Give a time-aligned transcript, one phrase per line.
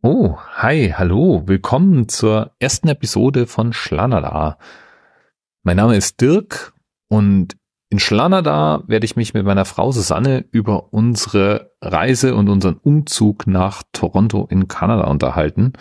[0.00, 4.56] Oh, hi, hallo, willkommen zur ersten Episode von Schlanada.
[5.64, 6.72] Mein Name ist Dirk
[7.08, 7.56] und
[7.90, 13.48] in Schlanada werde ich mich mit meiner Frau Susanne über unsere Reise und unseren Umzug
[13.48, 15.72] nach Toronto in Kanada unterhalten.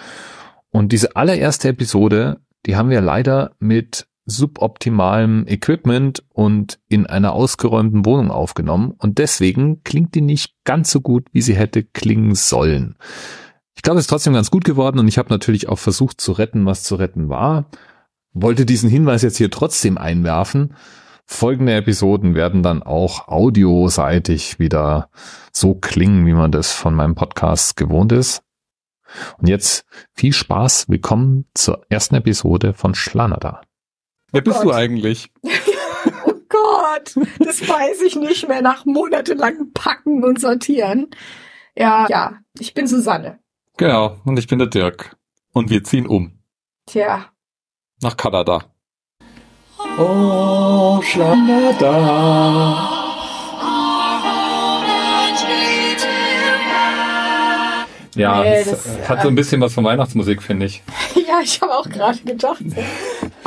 [0.71, 8.03] Und diese allererste Episode, die haben wir leider mit suboptimalem Equipment und in einer ausgeräumten
[8.03, 12.95] Wohnung aufgenommen und deswegen klingt die nicht ganz so gut, wie sie hätte klingen sollen.
[13.77, 16.31] Ich glaube, es ist trotzdem ganz gut geworden und ich habe natürlich auch versucht zu
[16.31, 17.69] retten, was zu retten war.
[18.33, 20.73] Wollte diesen Hinweis jetzt hier trotzdem einwerfen.
[21.25, 25.09] Folgende Episoden werden dann auch audioseitig wieder
[25.51, 28.41] so klingen, wie man das von meinem Podcast gewohnt ist.
[29.37, 33.61] Und jetzt viel Spaß, willkommen zur ersten Episode von Schlanada.
[34.31, 34.65] Wer bist Gott.
[34.65, 35.31] du eigentlich?
[36.25, 41.11] oh Gott, das weiß ich nicht mehr nach monatelangem Packen und Sortieren.
[41.75, 43.39] Ja, ja, ich bin Susanne.
[43.77, 45.15] Genau, und ich bin der Dirk.
[45.53, 46.39] Und wir ziehen um.
[46.87, 47.27] Tja.
[48.01, 48.63] Nach Kanada.
[49.99, 52.93] Oh, Kanada.
[58.15, 60.81] Ja, nee, das, das hat so ein bisschen was von Weihnachtsmusik, finde ich.
[61.27, 62.63] ja, ich habe auch gerade gedacht.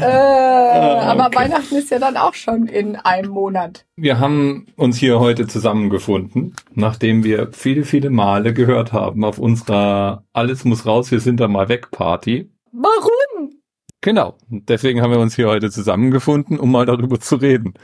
[0.00, 3.86] Äh, ah, aber Weihnachten ist ja dann auch schon in einem Monat.
[3.96, 10.24] Wir haben uns hier heute zusammengefunden, nachdem wir viele, viele Male gehört haben auf unserer
[10.32, 12.50] Alles muss raus, wir sind da mal weg Party.
[12.72, 13.60] Warum?
[14.00, 14.38] Genau.
[14.48, 17.74] Deswegen haben wir uns hier heute zusammengefunden, um mal darüber zu reden.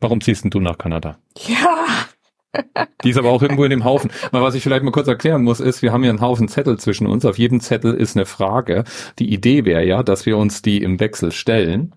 [0.00, 1.18] Warum ziehst denn du nach Kanada?
[1.46, 2.06] Ja,
[3.04, 4.10] die ist aber auch irgendwo in dem Haufen.
[4.30, 6.78] Mal was ich vielleicht mal kurz erklären muss, ist, wir haben hier einen Haufen Zettel
[6.78, 7.24] zwischen uns.
[7.24, 8.84] Auf jedem Zettel ist eine Frage.
[9.18, 11.94] Die Idee wäre ja, dass wir uns die im Wechsel stellen.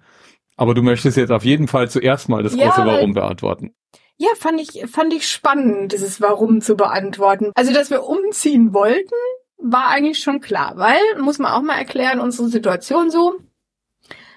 [0.58, 3.74] Aber du möchtest jetzt auf jeden Fall zuerst mal das ja, große Warum beantworten.
[4.18, 7.52] Ja, fand ich, fand ich spannend, dieses Warum zu beantworten.
[7.56, 9.16] Also, dass wir umziehen wollten,
[9.58, 13.36] war eigentlich schon klar, weil, muss man auch mal erklären, unsere Situation so.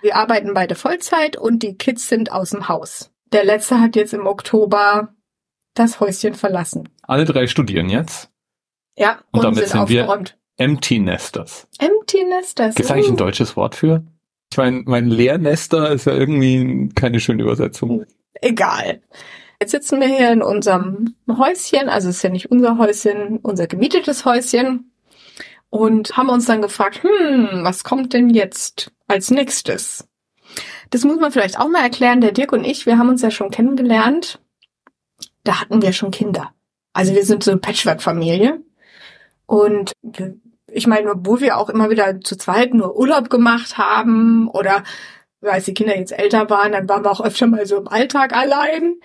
[0.03, 3.13] Wir arbeiten beide Vollzeit und die Kids sind aus dem Haus.
[3.33, 5.15] Der letzte hat jetzt im Oktober
[5.79, 6.89] das Häuschen verlassen.
[7.03, 8.31] Alle drei studieren jetzt.
[8.97, 10.25] Ja, und, und damit sind, sind wir
[10.57, 11.69] Empty Nesters.
[11.79, 12.75] Empty Nesters.
[12.75, 13.19] Gibt es eigentlich ein uh.
[13.19, 14.03] deutsches Wort für?
[14.51, 18.05] Ich meine, mein Leernester ist ja irgendwie keine schöne Übersetzung.
[18.41, 19.03] Egal.
[19.61, 23.67] Jetzt sitzen wir hier in unserem Häuschen, also es ist ja nicht unser Häuschen, unser
[23.67, 24.93] gemietetes Häuschen
[25.71, 30.09] und haben uns dann gefragt, hm, was kommt denn jetzt als nächstes?
[30.91, 32.21] Das muss man vielleicht auch mal erklären.
[32.21, 34.41] Der Dirk und ich, wir haben uns ja schon kennengelernt
[35.49, 36.53] da hatten wir schon Kinder.
[36.93, 38.61] Also wir sind so eine Patchwork-Familie.
[39.47, 39.93] Und
[40.71, 44.85] ich meine, obwohl wir auch immer wieder zu zweit nur Urlaub gemacht haben oder
[45.41, 48.37] als die Kinder jetzt älter waren, dann waren wir auch öfter mal so im Alltag
[48.37, 48.97] allein.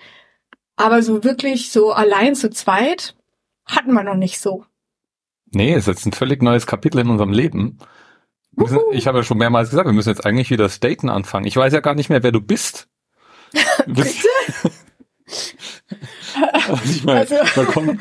[0.76, 3.16] Aber so wirklich so allein zu zweit
[3.64, 4.66] hatten wir noch nicht so.
[5.50, 7.78] Nee, es ist jetzt ein völlig neues Kapitel in unserem Leben.
[8.52, 11.46] Müssen, ich habe ja schon mehrmals gesagt, wir müssen jetzt eigentlich wieder das Daten anfangen.
[11.46, 12.88] Ich weiß ja gar nicht mehr, wer du bist.
[13.86, 14.28] Bitte?
[16.52, 18.00] Also ich meine, also, kommt,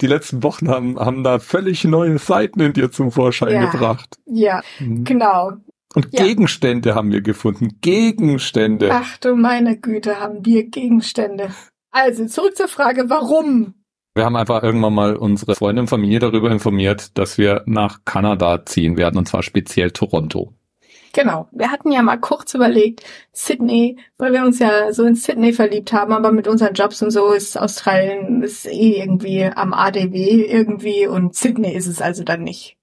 [0.00, 4.16] die letzten Wochen haben, haben da völlig neue Seiten in dir zum Vorschein ja, gebracht.
[4.26, 5.04] Ja, mhm.
[5.04, 5.52] genau.
[5.94, 6.24] Und ja.
[6.24, 7.78] Gegenstände haben wir gefunden.
[7.80, 8.90] Gegenstände.
[8.92, 11.50] Ach du meine Güte, haben wir Gegenstände.
[11.90, 13.74] Also zurück zur Frage, warum?
[14.14, 18.64] Wir haben einfach irgendwann mal unsere Freunde und Familie darüber informiert, dass wir nach Kanada
[18.64, 20.52] ziehen werden, und zwar speziell Toronto.
[21.14, 21.48] Genau.
[21.52, 23.02] Wir hatten ja mal kurz überlegt,
[23.32, 27.10] Sydney, weil wir uns ja so in Sydney verliebt haben, aber mit unseren Jobs und
[27.10, 32.42] so ist Australien ist eh irgendwie am ADW irgendwie und Sydney ist es also dann
[32.42, 32.76] nicht.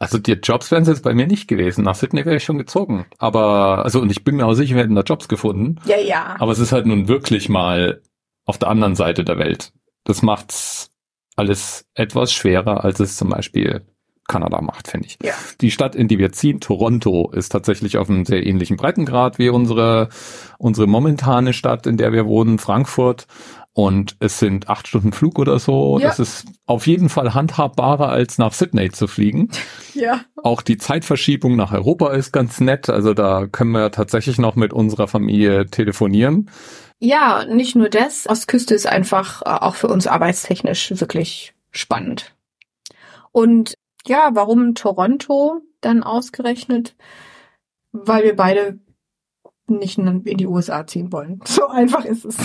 [0.00, 1.84] Also die Jobs wären es jetzt bei mir nicht gewesen.
[1.84, 3.06] Nach Sydney wäre ich schon gezogen.
[3.18, 5.80] Aber, also, und ich bin mir auch sicher, wir hätten da Jobs gefunden.
[5.86, 6.36] Ja, ja.
[6.38, 8.02] Aber es ist halt nun wirklich mal
[8.44, 9.72] auf der anderen Seite der Welt.
[10.04, 10.90] Das macht's
[11.34, 13.86] alles etwas schwerer, als es zum Beispiel
[14.28, 15.18] Kanada macht, finde ich.
[15.22, 15.34] Ja.
[15.60, 19.48] Die Stadt, in die wir ziehen, Toronto, ist tatsächlich auf einem sehr ähnlichen Breitengrad wie
[19.48, 20.10] unsere,
[20.58, 23.26] unsere momentane Stadt, in der wir wohnen, Frankfurt.
[23.72, 25.98] Und es sind acht Stunden Flug oder so.
[26.00, 26.08] Ja.
[26.08, 29.50] Das ist auf jeden Fall handhabbarer, als nach Sydney zu fliegen.
[29.94, 30.20] Ja.
[30.44, 32.88] Auch die Zeitverschiebung nach Europa ist ganz nett.
[32.88, 36.48] Also da können wir tatsächlich noch mit unserer Familie telefonieren.
[37.00, 38.28] Ja, nicht nur das.
[38.28, 42.36] Ostküste ist einfach äh, auch für uns arbeitstechnisch wirklich spannend.
[43.32, 43.74] Und
[44.08, 46.96] ja, warum Toronto dann ausgerechnet?
[47.92, 48.80] Weil wir beide
[49.66, 51.40] nicht in die USA ziehen wollen.
[51.46, 52.36] So einfach ist es.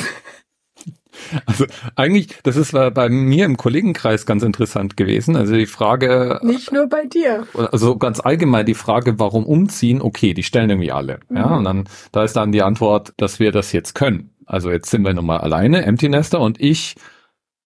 [1.45, 1.65] Also
[1.95, 5.36] eigentlich, das ist bei mir im Kollegenkreis ganz interessant gewesen.
[5.36, 6.39] Also die Frage.
[6.44, 7.48] Nicht nur bei dir.
[7.71, 10.01] Also ganz allgemein die Frage, warum umziehen?
[10.01, 11.19] Okay, die stellen irgendwie alle.
[11.30, 11.38] Mhm.
[11.38, 14.31] Ja, und dann, da ist dann die Antwort, dass wir das jetzt können.
[14.45, 16.95] Also jetzt sind wir nochmal alleine, Empty Nester und ich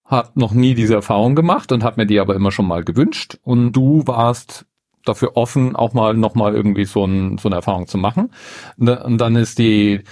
[0.08, 3.38] habe noch nie diese Erfahrung gemacht und habe mir die aber immer schon mal gewünscht.
[3.42, 4.66] Und du warst
[5.04, 8.32] dafür offen, auch mal noch mal irgendwie so, ein, so eine Erfahrung zu machen.
[8.78, 10.02] Und dann ist die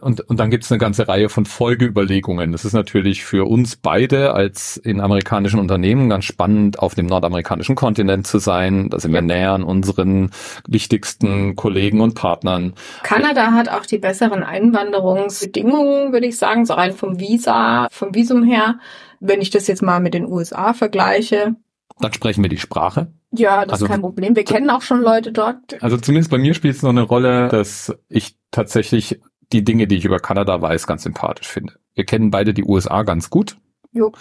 [0.00, 2.52] und, und dann gibt es eine ganze Reihe von Folgeüberlegungen.
[2.52, 7.74] Das ist natürlich für uns beide als in amerikanischen Unternehmen ganz spannend, auf dem nordamerikanischen
[7.74, 8.88] Kontinent zu sein.
[8.90, 10.30] Da sind wir näher an unseren
[10.66, 12.74] wichtigsten Kollegen und Partnern.
[13.02, 18.42] Kanada hat auch die besseren Einwanderungsbedingungen, würde ich sagen, so rein vom Visa, vom Visum
[18.42, 18.78] her.
[19.20, 21.56] Wenn ich das jetzt mal mit den USA vergleiche.
[22.00, 23.08] Dann sprechen wir die Sprache.
[23.32, 24.36] Ja, das also, ist kein Problem.
[24.36, 25.82] Wir kennen auch schon Leute dort.
[25.82, 29.20] Also zumindest bei mir spielt es noch eine Rolle, dass ich tatsächlich
[29.52, 31.74] die Dinge, die ich über Kanada weiß, ganz sympathisch finde.
[31.94, 33.58] Wir kennen beide die USA ganz gut.
[33.92, 34.12] Jo.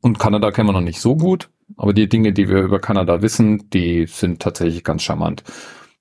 [0.00, 1.50] Und Kanada kennen wir noch nicht so gut.
[1.76, 5.44] Aber die Dinge, die wir über Kanada wissen, die sind tatsächlich ganz charmant.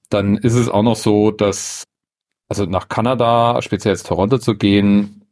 [0.10, 1.84] Dann ist es auch noch so, dass,
[2.48, 5.27] also nach Kanada, speziell jetzt Toronto zu gehen,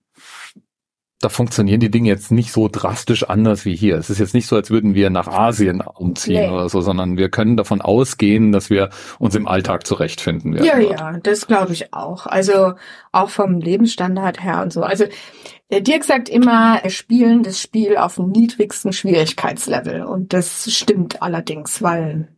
[1.22, 3.98] da funktionieren die Dinge jetzt nicht so drastisch anders wie hier.
[3.98, 6.50] Es ist jetzt nicht so, als würden wir nach Asien umziehen nee.
[6.50, 10.66] oder so, sondern wir können davon ausgehen, dass wir uns im Alltag zurechtfinden werden.
[10.66, 11.00] Ja, dort.
[11.00, 12.26] ja, das glaube ich auch.
[12.26, 12.74] Also
[13.14, 14.84] auch vom Lebensstandard her und so.
[14.84, 15.06] Also
[15.72, 20.04] der Dirk sagt immer, wir spielen das Spiel auf dem niedrigsten Schwierigkeitslevel.
[20.04, 22.30] Und das stimmt allerdings, weil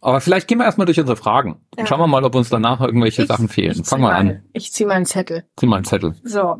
[0.00, 1.62] aber vielleicht gehen wir erstmal durch unsere Fragen.
[1.78, 1.86] Ja.
[1.86, 3.84] Schauen wir mal, ob uns danach irgendwelche ich, Sachen fehlen.
[3.84, 4.42] Fangen wir an.
[4.52, 5.44] Ich ziehe mal einen Zettel.
[5.56, 6.14] Zieh mal einen Zettel.
[6.22, 6.58] So.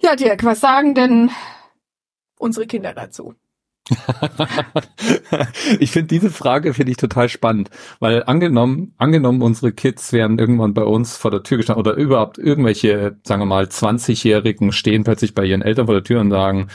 [0.00, 1.30] Ja, Dirk, was sagen denn
[2.38, 3.34] unsere Kinder dazu?
[5.78, 7.70] ich finde diese Frage finde ich total spannend,
[8.00, 12.36] weil angenommen, angenommen unsere Kids wären irgendwann bei uns vor der Tür gestanden oder überhaupt
[12.36, 16.68] irgendwelche, sagen wir mal, 20-Jährigen stehen plötzlich bei ihren Eltern vor der Tür und sagen,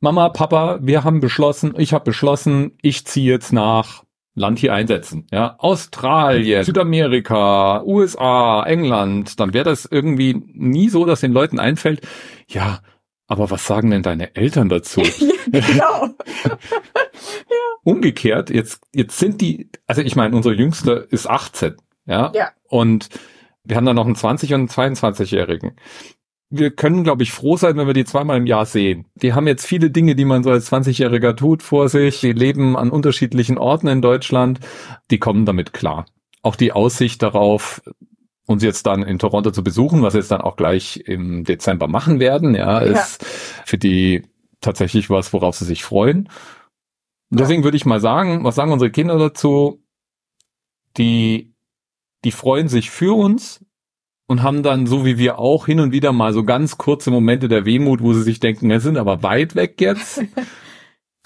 [0.00, 4.03] Mama, Papa, wir haben beschlossen, ich habe beschlossen, ich ziehe jetzt nach
[4.34, 5.26] Land hier einsetzen.
[5.30, 12.00] Ja, Australien, Südamerika, USA, England, dann wäre das irgendwie nie so, dass den Leuten einfällt,
[12.48, 12.80] ja,
[13.26, 15.02] aber was sagen denn deine Eltern dazu?
[15.46, 16.10] genau.
[17.84, 21.76] Umgekehrt, jetzt, jetzt sind die, also ich meine, unsere Jüngste ist 18,
[22.06, 22.32] ja?
[22.34, 22.50] ja.
[22.68, 23.08] Und
[23.62, 25.76] wir haben dann noch einen 20- und einen 22-Jährigen
[26.50, 29.06] wir können, glaube ich, froh sein, wenn wir die zweimal im Jahr sehen.
[29.14, 32.20] Die haben jetzt viele Dinge, die man so als 20-Jähriger tut vor sich.
[32.20, 34.60] Die leben an unterschiedlichen Orten in Deutschland.
[35.10, 36.06] Die kommen damit klar.
[36.42, 37.82] Auch die Aussicht darauf,
[38.46, 41.88] uns jetzt dann in Toronto zu besuchen, was wir jetzt dann auch gleich im Dezember
[41.88, 42.92] machen werden, ja, ja.
[42.92, 43.24] ist
[43.64, 44.22] für die
[44.60, 46.28] tatsächlich was, worauf sie sich freuen.
[47.30, 49.82] Und deswegen würde ich mal sagen, was sagen unsere Kinder dazu?
[50.96, 51.54] Die,
[52.24, 53.63] die freuen sich für uns,
[54.26, 57.48] und haben dann, so wie wir auch, hin und wieder mal so ganz kurze Momente
[57.48, 60.22] der Wehmut, wo sie sich denken, wir sind aber weit weg jetzt.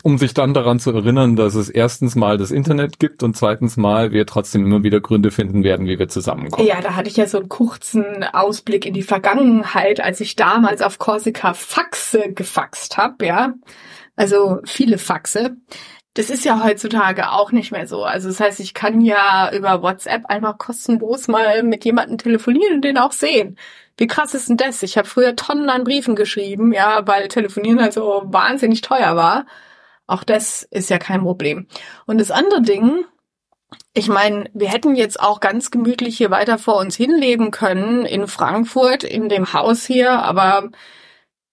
[0.04, 3.76] um sich dann daran zu erinnern, dass es erstens mal das Internet gibt und zweitens
[3.76, 6.68] mal wir trotzdem immer wieder Gründe finden werden, wie wir zusammenkommen.
[6.68, 10.82] Ja, da hatte ich ja so einen kurzen Ausblick in die Vergangenheit, als ich damals
[10.82, 13.54] auf Korsika Faxe gefaxt habe, ja.
[14.14, 15.56] Also viele Faxe.
[16.18, 18.02] Das ist ja heutzutage auch nicht mehr so.
[18.02, 22.82] Also das heißt, ich kann ja über WhatsApp einfach kostenlos mal mit jemandem telefonieren und
[22.82, 23.56] den auch sehen.
[23.96, 24.82] Wie krass ist denn das?
[24.82, 29.46] Ich habe früher Tonnen an Briefen geschrieben, ja, weil telefonieren halt so wahnsinnig teuer war.
[30.08, 31.68] Auch das ist ja kein Problem.
[32.06, 33.04] Und das andere Ding,
[33.94, 38.26] ich meine, wir hätten jetzt auch ganz gemütlich hier weiter vor uns hinleben können in
[38.26, 40.70] Frankfurt, in dem Haus hier, aber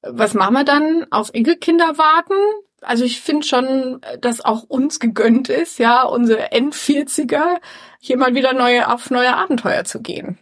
[0.01, 1.05] was machen wir dann?
[1.11, 2.33] Auf Enkelkinder warten?
[2.81, 7.57] Also ich finde schon, dass auch uns gegönnt ist, ja, unsere N40er
[7.99, 10.37] hier mal wieder neue, auf neue Abenteuer zu gehen.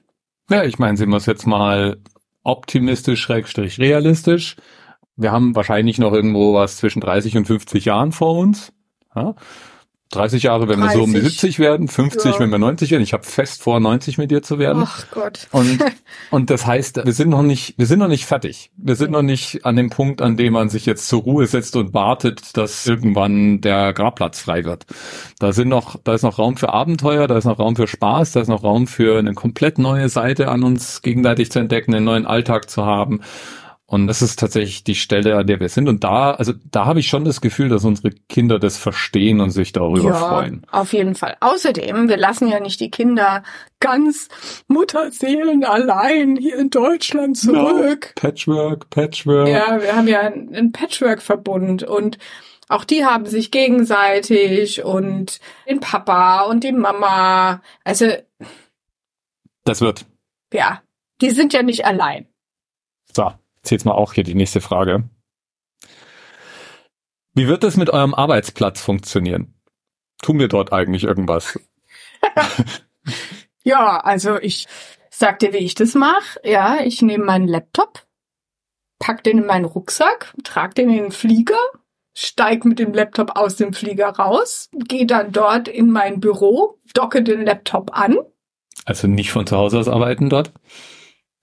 [0.50, 1.98] Ja, ich meine, sehen wir es jetzt mal
[2.44, 4.58] optimistisch, schrägstrich realistisch.
[5.16, 8.74] Wir haben wahrscheinlich noch irgendwo was zwischen 30 und 50 Jahren vor uns.
[9.16, 9.36] Ja?
[10.15, 10.93] 30 Jahre, wenn 30.
[10.93, 12.39] wir so um die 70 werden, 50, ja.
[12.39, 13.03] wenn wir 90 werden.
[13.03, 14.84] Ich habe fest vor, 90 mit dir zu werden.
[14.86, 15.48] Ach Gott.
[15.51, 15.79] Und,
[16.32, 18.72] und das heißt, wir sind noch nicht, wir sind noch nicht fertig.
[18.77, 21.75] Wir sind noch nicht an dem Punkt, an dem man sich jetzt zur Ruhe setzt
[21.75, 24.86] und wartet, dass irgendwann der Grabplatz frei wird.
[25.39, 28.34] Da sind noch, da ist noch Raum für Abenteuer, da ist noch Raum für Spaß,
[28.34, 32.05] da ist noch Raum für eine komplett neue Seite an uns gegenseitig zu entdecken, einen
[32.05, 33.22] neuen Alltag zu haben.
[33.86, 35.90] Und das ist tatsächlich die Stelle, an der wir sind.
[35.90, 39.52] Und da, also da habe ich schon das Gefühl, dass unsere Kinder das verstehen und
[39.52, 40.66] sich darüber ja, freuen.
[40.72, 41.36] Auf jeden Fall.
[41.42, 43.44] Außerdem, wir lassen ja nicht die Kinder
[43.80, 44.30] ganz
[44.68, 48.13] Mutterseelen allein hier in Deutschland zurück.
[48.16, 48.22] No.
[48.22, 49.50] Patchwork, Patchwork.
[49.50, 52.18] Ja, wir haben ja einen Patchwork-Verbund und
[52.70, 57.62] auch die haben sich gegenseitig und den Papa und die Mama.
[57.84, 58.08] Also.
[59.66, 60.06] Das wird.
[60.54, 60.82] Ja,
[61.22, 62.28] die sind ja nicht allein.
[63.13, 63.34] So,
[63.72, 65.10] jetzt mal auch hier die nächste Frage.
[67.34, 69.55] Wie wird es mit eurem Arbeitsplatz funktionieren?
[70.22, 71.60] Tun wir dort eigentlich irgendwas?
[73.63, 74.67] ja, also ich
[75.10, 76.39] sag dir, wie ich das mache.
[76.43, 78.05] Ja, ich nehme meinen Laptop,
[79.00, 81.60] pack den in meinen Rucksack, trag den in den Flieger,
[82.13, 87.24] steig mit dem Laptop aus dem Flieger raus, gehe dann dort in mein Büro, docke
[87.24, 88.17] den Laptop an.
[88.86, 90.51] Also nicht von zu Hause aus arbeiten dort?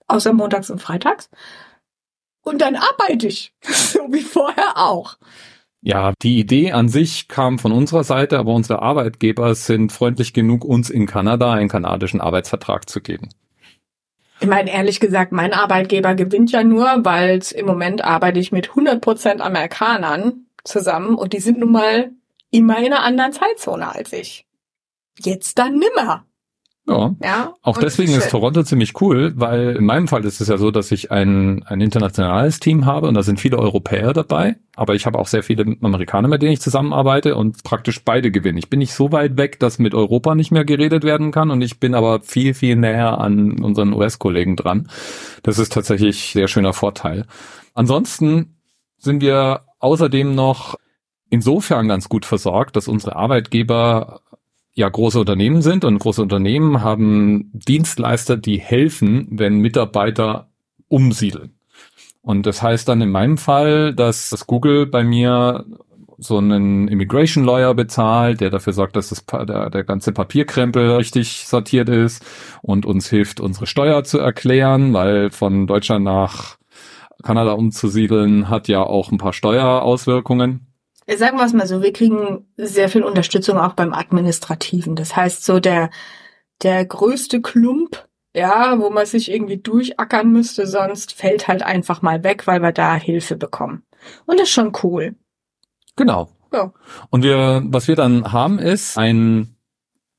[0.07, 1.29] Außer montags und freitags.
[2.43, 5.17] Und dann arbeite ich, so wie vorher auch.
[5.83, 10.63] Ja, die Idee an sich kam von unserer Seite, aber unsere Arbeitgeber sind freundlich genug,
[10.63, 13.29] uns in Kanada einen kanadischen Arbeitsvertrag zu geben.
[14.41, 18.69] Ich meine, ehrlich gesagt, mein Arbeitgeber gewinnt ja nur, weil im Moment arbeite ich mit
[18.71, 22.11] 100% Amerikanern zusammen und die sind nun mal
[22.51, 24.45] immer in einer anderen Zeitzone als ich.
[25.19, 26.25] Jetzt dann nimmer.
[26.87, 27.15] Ja.
[27.23, 30.71] ja auch deswegen ist Toronto ziemlich cool, weil in meinem Fall ist es ja so,
[30.71, 35.05] dass ich ein, ein internationales Team habe und da sind viele Europäer dabei, aber ich
[35.05, 38.57] habe auch sehr viele Amerikaner, mit denen ich zusammenarbeite und praktisch beide gewinnen.
[38.57, 41.61] Ich bin nicht so weit weg, dass mit Europa nicht mehr geredet werden kann und
[41.61, 44.89] ich bin aber viel, viel näher an unseren US-Kollegen dran.
[45.43, 47.25] Das ist tatsächlich sehr schöner Vorteil.
[47.75, 48.55] Ansonsten
[48.97, 50.75] sind wir außerdem noch
[51.29, 54.21] insofern ganz gut versorgt, dass unsere Arbeitgeber
[54.73, 60.49] ja große Unternehmen sind und große Unternehmen haben Dienstleister, die helfen, wenn Mitarbeiter
[60.87, 61.55] umsiedeln.
[62.21, 65.65] Und das heißt dann in meinem Fall, dass das Google bei mir
[66.17, 71.47] so einen Immigration Lawyer bezahlt, der dafür sorgt, dass das, der, der ganze Papierkrempel richtig
[71.47, 72.23] sortiert ist
[72.61, 76.57] und uns hilft, unsere Steuer zu erklären, weil von Deutschland nach
[77.23, 80.70] Kanada umzusiedeln hat ja auch ein paar Steuerauswirkungen.
[81.07, 84.95] Sagen wir es mal so, wir kriegen sehr viel Unterstützung auch beim Administrativen.
[84.95, 85.89] Das heißt, so der,
[86.61, 92.23] der größte Klump, ja, wo man sich irgendwie durchackern müsste, sonst fällt halt einfach mal
[92.23, 93.83] weg, weil wir da Hilfe bekommen.
[94.25, 95.15] Und das ist schon cool.
[95.95, 96.29] Genau.
[96.53, 96.71] Ja.
[97.09, 99.55] Und wir, was wir dann haben, ist ein,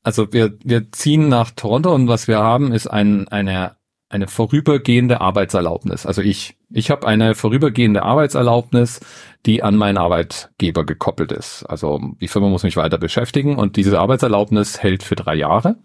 [0.03, 3.77] also wir, wir ziehen nach Toronto und was wir haben, ist ein, eine
[4.13, 6.07] eine vorübergehende Arbeitserlaubnis.
[6.07, 9.01] Also ich, ich habe eine vorübergehende Arbeitserlaubnis,
[9.47, 11.65] die an meinen Arbeitgeber gekoppelt ist.
[11.65, 15.77] Also die Firma muss mich weiter beschäftigen und diese Arbeitserlaubnis hält für drei Jahre.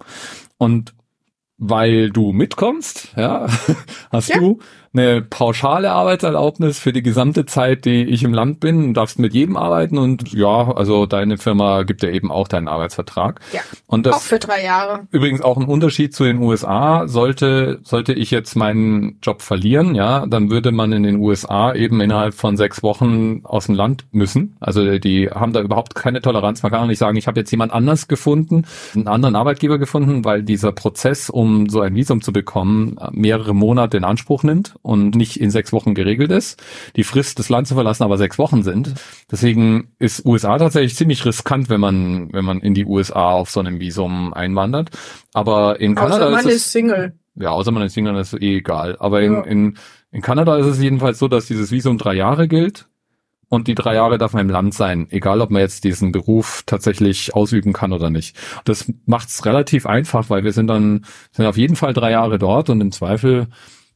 [0.57, 0.93] Und
[1.57, 3.47] weil du mitkommst, ja,
[4.11, 4.39] hast ja.
[4.39, 4.59] du
[4.93, 8.87] eine pauschale Arbeitserlaubnis für die gesamte Zeit, die ich im Land bin.
[8.87, 12.67] Du darfst mit jedem arbeiten und ja, also deine Firma gibt dir eben auch deinen
[12.67, 13.39] Arbeitsvertrag.
[13.51, 13.61] Ja.
[13.85, 15.07] Und das auch für drei Jahre.
[15.11, 17.07] Übrigens auch ein Unterschied zu den USA.
[17.07, 22.01] Sollte, sollte ich jetzt meinen Job verlieren, ja, dann würde man in den USA eben
[22.01, 24.57] innerhalb von sechs Wochen aus dem Land müssen.
[24.59, 26.63] Also die haben da überhaupt keine Toleranz.
[26.63, 28.65] Man kann auch nicht sagen, ich habe jetzt jemand anders gefunden,
[28.95, 33.97] einen anderen Arbeitgeber gefunden, weil dieser Prozess, um so ein Visum zu bekommen, mehrere Monate
[33.97, 36.61] in Anspruch nimmt und nicht in sechs Wochen geregelt ist.
[36.95, 38.93] Die Frist, das Land zu verlassen, aber sechs Wochen sind.
[39.31, 43.59] Deswegen ist USA tatsächlich ziemlich riskant, wenn man, wenn man in die USA auf so
[43.59, 44.89] einem Visum einwandert.
[45.33, 47.13] Aber in Kanada außer man ist, ist Single.
[47.35, 48.97] Ja, außer man ist Single, das ist eh egal.
[48.99, 49.41] Aber in, ja.
[49.41, 49.77] in,
[50.11, 52.87] in Kanada ist es jedenfalls so, dass dieses Visum drei Jahre gilt
[53.49, 56.63] und die drei Jahre darf man im Land sein, egal ob man jetzt diesen Beruf
[56.65, 58.35] tatsächlich ausüben kann oder nicht.
[58.65, 62.39] Das macht es relativ einfach, weil wir sind dann sind auf jeden Fall drei Jahre
[62.39, 63.47] dort und im Zweifel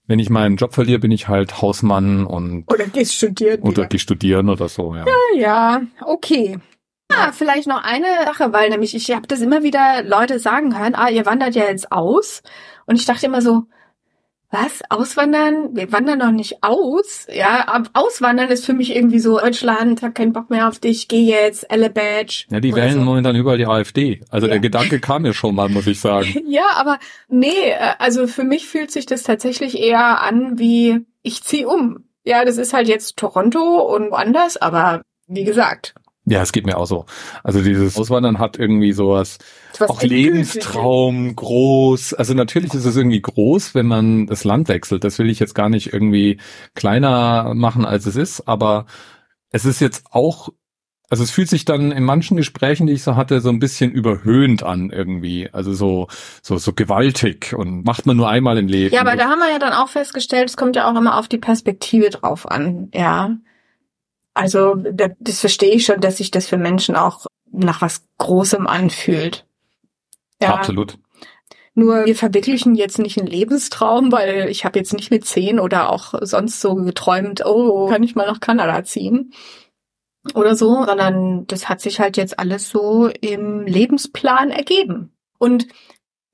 [0.08, 3.98] wenn ich meinen Job verliere, bin ich halt Hausmann und oder gehst studieren oder geh
[3.98, 4.96] studieren oder so.
[4.96, 6.60] Ja, ja, ja okay.
[7.12, 10.96] Ja, vielleicht noch eine Sache, weil nämlich ich habe das immer wieder Leute sagen hören,
[10.96, 12.41] ah, ihr wandert ja jetzt aus
[12.86, 13.63] und ich dachte immer so,
[14.51, 14.81] was?
[14.89, 15.75] Auswandern?
[15.75, 17.27] Wir wandern noch nicht aus.
[17.34, 21.25] Ja, auswandern ist für mich irgendwie so, Deutschland, hab keinen Bock mehr auf dich, geh
[21.25, 22.46] jetzt, Elle Badge.
[22.50, 23.01] Ja, die wählen so.
[23.01, 24.22] momentan überall die AfD.
[24.29, 24.51] Also ja.
[24.51, 26.34] der Gedanke kam mir schon mal, muss ich sagen.
[26.48, 31.43] ja, aber nee, äh, also für mich fühlt sich das tatsächlich eher an wie, ich
[31.43, 32.05] zieh um.
[32.24, 36.77] Ja, das ist halt jetzt Toronto und woanders, aber wie gesagt, ja, es geht mir
[36.77, 37.05] auch so.
[37.43, 39.39] Also dieses Auswandern hat irgendwie sowas,
[39.79, 42.13] auch Lebenstraum, groß.
[42.13, 45.03] Also natürlich ist es irgendwie groß, wenn man das Land wechselt.
[45.03, 46.39] Das will ich jetzt gar nicht irgendwie
[46.75, 48.47] kleiner machen, als es ist.
[48.47, 48.85] Aber
[49.49, 50.49] es ist jetzt auch,
[51.09, 53.91] also es fühlt sich dann in manchen Gesprächen, die ich so hatte, so ein bisschen
[53.91, 55.49] überhöhend an irgendwie.
[55.51, 56.07] Also so,
[56.43, 58.93] so, so gewaltig und macht man nur einmal im Leben.
[58.93, 61.27] Ja, aber da haben wir ja dann auch festgestellt, es kommt ja auch immer auf
[61.27, 63.37] die Perspektive drauf an, ja.
[64.33, 69.45] Also das verstehe ich schon, dass sich das für Menschen auch nach was Großem anfühlt.
[70.41, 70.55] Ja.
[70.55, 70.97] Absolut.
[71.73, 75.89] Nur wir verwirklichen jetzt nicht einen Lebenstraum, weil ich habe jetzt nicht mit zehn oder
[75.89, 79.33] auch sonst so geträumt, oh, kann ich mal nach Kanada ziehen
[80.35, 85.13] oder so, sondern das hat sich halt jetzt alles so im Lebensplan ergeben.
[85.39, 85.67] Und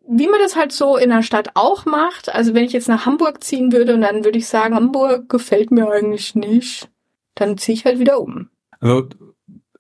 [0.09, 3.05] wie man das halt so in der Stadt auch macht, also wenn ich jetzt nach
[3.05, 6.89] Hamburg ziehen würde und dann würde ich sagen, Hamburg gefällt mir eigentlich nicht,
[7.39, 8.49] dann ziehe ich halt wieder um.
[8.79, 9.07] Also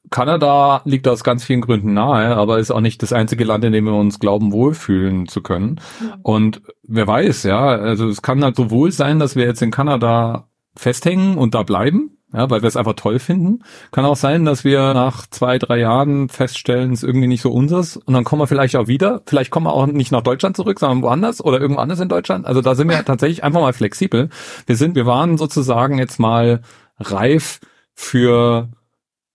[0.09, 3.73] Kanada liegt aus ganz vielen Gründen nahe, aber ist auch nicht das einzige Land, in
[3.73, 5.81] dem wir uns glauben, wohlfühlen zu können.
[5.99, 6.13] Mhm.
[6.23, 9.71] Und wer weiß, ja, also es kann halt so wohl sein, dass wir jetzt in
[9.71, 13.63] Kanada festhängen und da bleiben ja, weil wir es einfach toll finden.
[13.91, 17.51] Kann auch sein, dass wir nach zwei, drei Jahren feststellen, es ist irgendwie nicht so
[17.51, 19.21] unseres und dann kommen wir vielleicht auch wieder.
[19.25, 22.45] Vielleicht kommen wir auch nicht nach Deutschland zurück, sondern woanders oder irgendwo anders in Deutschland.
[22.45, 24.29] Also da sind wir tatsächlich einfach mal flexibel.
[24.65, 26.61] Wir sind, wir waren sozusagen jetzt mal
[26.99, 27.59] reif
[27.93, 28.69] für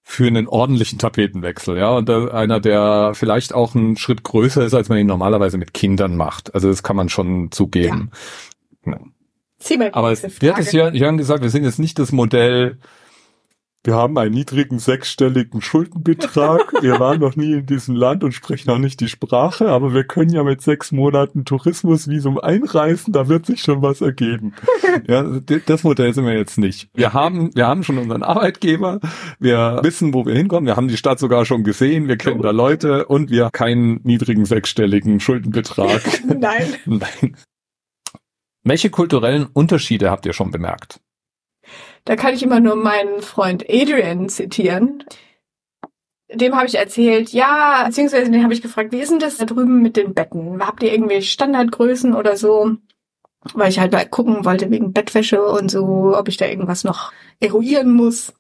[0.05, 4.89] für einen ordentlichen Tapetenwechsel, ja, und einer, der vielleicht auch einen Schritt größer ist, als
[4.89, 6.55] man ihn normalerweise mit Kindern macht.
[6.55, 8.11] Also das kann man schon zugeben.
[8.85, 8.99] Ja.
[9.93, 12.79] Aber es wird es ja, Jan gesagt, wir sind jetzt nicht das Modell,
[13.85, 16.73] wir haben einen niedrigen sechsstelligen Schuldenbetrag.
[16.83, 20.05] wir waren noch nie in diesem Land und sprechen auch nicht die Sprache, aber wir
[20.05, 24.55] können ja mit sechs Monaten Tourismusvisum einreisen, da wird sich schon was ergeben.
[25.09, 25.25] ja,
[25.67, 26.91] das Modell sind wir jetzt nicht.
[26.95, 29.01] Wir haben, wir haben schon unseren Arbeitgeber,
[29.41, 32.53] wir wissen, wo wir hinkommen, wir haben die Stadt sogar schon gesehen, wir kennen da
[32.53, 36.03] Leute und wir haben keinen niedrigen sechsstelligen Schuldenbetrag.
[36.25, 36.75] Nein.
[36.87, 37.37] Nein.
[38.63, 41.01] Welche kulturellen Unterschiede habt ihr schon bemerkt?
[42.05, 45.05] Da kann ich immer nur meinen Freund Adrian zitieren.
[46.35, 49.45] Dem habe ich erzählt, ja, beziehungsweise den habe ich gefragt, wie ist denn das da
[49.45, 50.67] drüben mit den Betten?
[50.67, 52.77] Habt ihr irgendwelche Standardgrößen oder so?
[53.55, 57.13] Weil ich halt mal gucken wollte wegen Bettwäsche und so, ob ich da irgendwas noch
[57.41, 58.33] eruieren muss.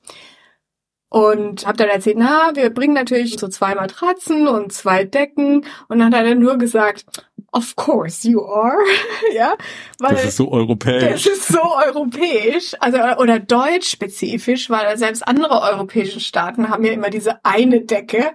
[1.09, 5.66] Und habe dann erzählt, na, wir bringen natürlich so zwei Matratzen und zwei Decken.
[5.88, 7.04] Und dann hat er nur gesagt,
[7.52, 8.76] of course you are.
[9.35, 9.54] ja,
[9.99, 11.25] weil das ist so europäisch.
[11.25, 16.92] Das ist so europäisch, also oder deutsch spezifisch, weil selbst andere europäische Staaten haben ja
[16.92, 18.32] immer diese eine Decke,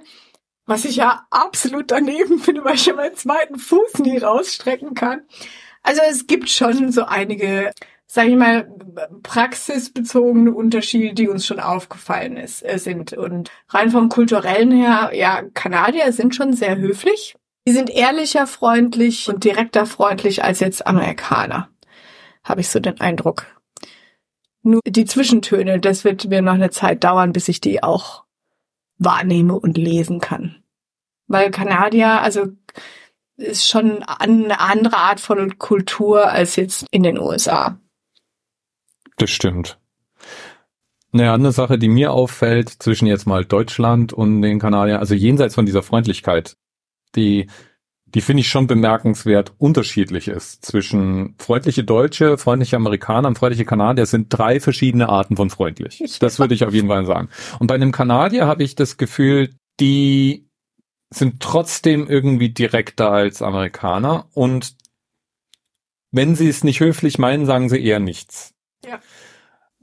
[0.65, 5.21] was ich ja absolut daneben finde, weil ich ja meinen zweiten Fuß nie rausstrecken kann.
[5.83, 7.71] Also es gibt schon so einige
[8.09, 8.71] sage ich mal,
[9.21, 13.12] praxisbezogene Unterschiede, die uns schon aufgefallen ist, äh, sind.
[13.12, 17.36] Und rein vom kulturellen her, ja, Kanadier sind schon sehr höflich.
[17.67, 21.67] Die sind ehrlicher freundlich und direkter freundlich als jetzt Amerikaner.
[22.41, 23.45] Habe ich so den Eindruck.
[24.63, 28.24] Nur die Zwischentöne, das wird mir noch eine Zeit dauern, bis ich die auch
[29.00, 30.63] wahrnehme und lesen kann.
[31.27, 32.45] Weil Kanadier, also
[33.36, 37.77] ist schon eine andere Art von Kultur als jetzt in den USA.
[39.17, 39.77] Das stimmt.
[41.12, 45.56] Eine andere Sache, die mir auffällt zwischen jetzt mal Deutschland und den Kanadiern, also jenseits
[45.56, 46.56] von dieser Freundlichkeit,
[47.17, 47.47] die,
[48.06, 54.06] die finde ich schon bemerkenswert unterschiedlich ist zwischen freundliche Deutsche, freundliche Amerikaner und freundliche Kanadier
[54.06, 56.01] sind drei verschiedene Arten von freundlich.
[56.19, 57.30] Das würde ich auf jeden Fall sagen.
[57.60, 59.49] Und bei einem Kanadier habe ich das Gefühl,
[59.80, 60.47] die
[61.10, 64.75] sind trotzdem irgendwie direkter als Amerikaner und
[66.12, 68.53] wenn sie es nicht höflich meinen, sagen sie eher nichts.
[68.86, 68.99] Ja.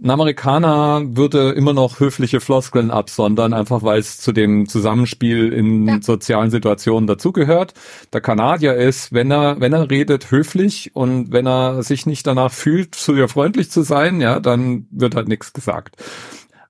[0.04, 5.88] Ein Amerikaner würde immer noch höfliche Floskeln absondern, einfach weil es zu dem Zusammenspiel in
[5.88, 6.02] ja.
[6.02, 7.72] sozialen Situationen dazugehört.
[8.12, 12.52] Der Kanadier ist, wenn er, wenn er redet, höflich und wenn er sich nicht danach
[12.52, 15.96] fühlt, zu ihr freundlich zu sein, ja, dann wird halt nichts gesagt.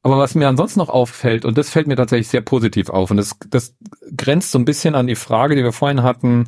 [0.05, 3.17] Aber was mir ansonsten noch auffällt, und das fällt mir tatsächlich sehr positiv auf, und
[3.17, 3.75] das, das
[4.17, 6.47] grenzt so ein bisschen an die Frage, die wir vorhin hatten,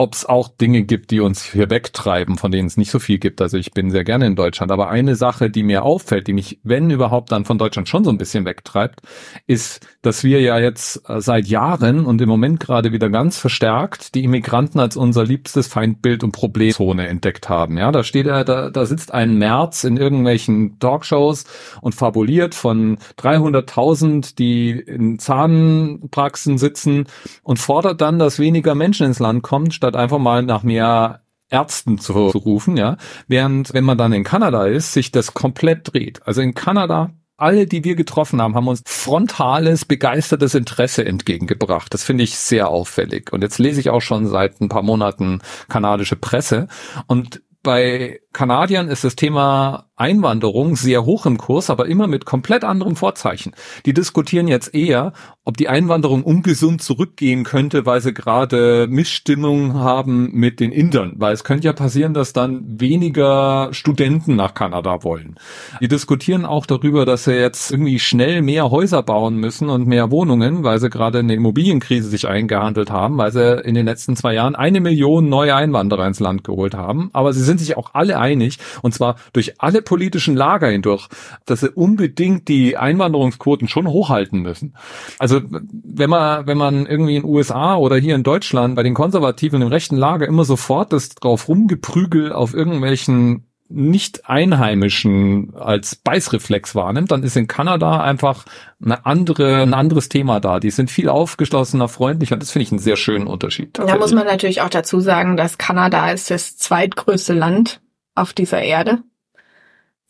[0.00, 3.18] ob es auch Dinge gibt, die uns hier wegtreiben, von denen es nicht so viel
[3.18, 3.42] gibt.
[3.42, 4.70] Also ich bin sehr gerne in Deutschland.
[4.70, 8.10] Aber eine Sache, die mir auffällt, die mich, wenn überhaupt, dann von Deutschland schon so
[8.10, 9.00] ein bisschen wegtreibt,
[9.48, 14.14] ist, dass wir ja jetzt äh, seit Jahren und im Moment gerade wieder ganz verstärkt
[14.14, 17.76] die Immigranten als unser liebstes Feindbild und Problemzone entdeckt haben.
[17.76, 21.44] Ja, da steht er, da, da sitzt ein März in irgendwelchen Talkshows
[21.80, 27.06] und fabuliert von 300.000, die in Zahnpraxen sitzen
[27.42, 31.98] und fordert dann, dass weniger Menschen ins Land kommen, statt einfach mal nach mehr Ärzten
[31.98, 32.96] zu, zu rufen, ja.
[33.26, 36.26] Während, wenn man dann in Kanada ist, sich das komplett dreht.
[36.26, 41.94] Also in Kanada alle, die wir getroffen haben, haben uns frontales, begeistertes Interesse entgegengebracht.
[41.94, 43.32] Das finde ich sehr auffällig.
[43.32, 46.66] Und jetzt lese ich auch schon seit ein paar Monaten kanadische Presse.
[47.06, 52.64] Und bei Kanadiern ist das Thema Einwanderung sehr hoch im Kurs, aber immer mit komplett
[52.64, 53.52] anderem Vorzeichen.
[53.86, 55.12] Die diskutieren jetzt eher,
[55.44, 61.14] ob die Einwanderung ungesund zurückgehen könnte, weil sie gerade Missstimmung haben mit den Indern.
[61.16, 65.36] Weil es könnte ja passieren, dass dann weniger Studenten nach Kanada wollen.
[65.80, 70.10] Die diskutieren auch darüber, dass sie jetzt irgendwie schnell mehr Häuser bauen müssen und mehr
[70.10, 74.34] Wohnungen, weil sie gerade eine Immobilienkrise sich eingehandelt haben, weil sie in den letzten zwei
[74.34, 77.10] Jahren eine Million neue Einwanderer ins Land geholt haben.
[77.14, 81.08] Aber sie sind sich auch alle einig, und zwar durch alle politischen Lager hindurch,
[81.46, 84.76] dass sie unbedingt die Einwanderungsquoten schon hochhalten müssen.
[85.18, 88.92] Also wenn man, wenn man irgendwie in den USA oder hier in Deutschland bei den
[88.92, 96.74] Konservativen im rechten Lager immer sofort das drauf rumgeprügel auf irgendwelchen nicht Einheimischen als Beißreflex
[96.74, 98.44] wahrnimmt, dann ist in Kanada einfach
[98.82, 100.60] eine andere, ein anderes Thema da.
[100.60, 102.36] Die sind viel aufgeschlossener, freundlicher.
[102.36, 103.78] Das finde ich einen sehr schönen Unterschied.
[103.78, 107.80] Da muss man natürlich auch dazu sagen, dass Kanada ist das zweitgrößte Land
[108.14, 109.02] auf dieser Erde.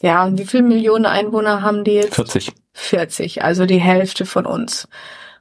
[0.00, 2.14] Ja, und wie viele Millionen Einwohner haben die jetzt?
[2.14, 2.52] 40.
[2.72, 4.88] 40, also die Hälfte von uns.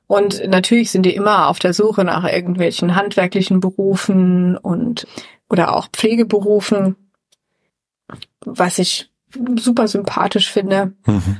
[0.07, 5.05] Und natürlich sind die immer auf der Suche nach irgendwelchen handwerklichen Berufen und
[5.49, 6.95] oder auch Pflegeberufen,
[8.45, 9.11] was ich
[9.57, 10.93] super sympathisch finde.
[11.05, 11.39] Mhm.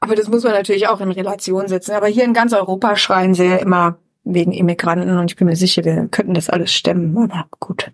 [0.00, 1.92] Aber das muss man natürlich auch in Relation setzen.
[1.92, 5.56] Aber hier in ganz Europa schreien sie ja immer wegen Immigranten und ich bin mir
[5.56, 7.16] sicher, wir könnten das alles stemmen.
[7.30, 7.90] Aber gut.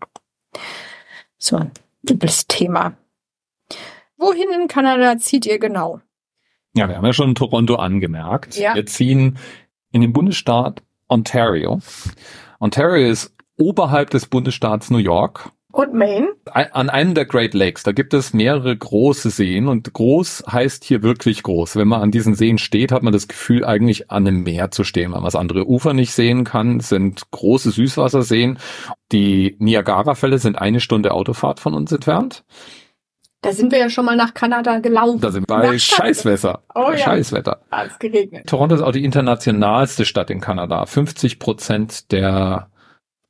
[1.38, 1.70] So ein
[2.08, 2.94] übles Thema.
[4.20, 6.00] Wohin in Kanada zieht ihr genau?
[6.74, 8.56] Ja, wir haben ja schon Toronto angemerkt.
[8.56, 8.74] Ja.
[8.74, 9.38] Wir ziehen
[9.92, 11.80] in den Bundesstaat Ontario.
[12.60, 15.50] Ontario ist oberhalb des Bundesstaats New York.
[15.72, 16.28] Und Maine?
[16.52, 17.84] An einem der Great Lakes.
[17.84, 21.76] Da gibt es mehrere große Seen und groß heißt hier wirklich groß.
[21.76, 24.84] Wenn man an diesen Seen steht, hat man das Gefühl, eigentlich an einem Meer zu
[24.84, 25.12] stehen.
[25.12, 28.58] Weil man das andere Ufer nicht sehen kann, sind große Süßwasserseen.
[29.12, 32.44] Die Niagara-Fälle sind eine Stunde Autofahrt von uns entfernt.
[33.42, 35.20] Da sind wir ja schon mal nach Kanada gelaufen.
[35.20, 36.62] Da sind wir bei Scheißwetter.
[36.74, 36.98] Oh ja.
[36.98, 37.62] Scheißwetter.
[37.70, 38.46] Alles geregnet.
[38.46, 40.84] Toronto ist auch die internationalste Stadt in Kanada.
[40.84, 42.69] 50 Prozent der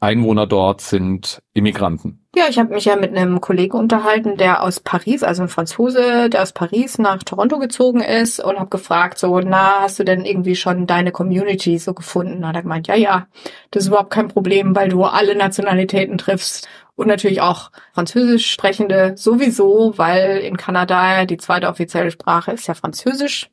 [0.01, 2.27] Einwohner dort sind Immigranten.
[2.35, 6.31] Ja, ich habe mich ja mit einem Kollegen unterhalten, der aus Paris, also ein Franzose,
[6.31, 10.25] der aus Paris nach Toronto gezogen ist und habe gefragt, so, na, hast du denn
[10.25, 12.47] irgendwie schon deine Community so gefunden?
[12.47, 13.27] Hat er gemeint, ja, ja,
[13.71, 19.15] das ist überhaupt kein Problem, weil du alle Nationalitäten triffst und natürlich auch Französisch sprechende
[19.17, 23.51] sowieso, weil in Kanada die zweite offizielle Sprache ist ja Französisch.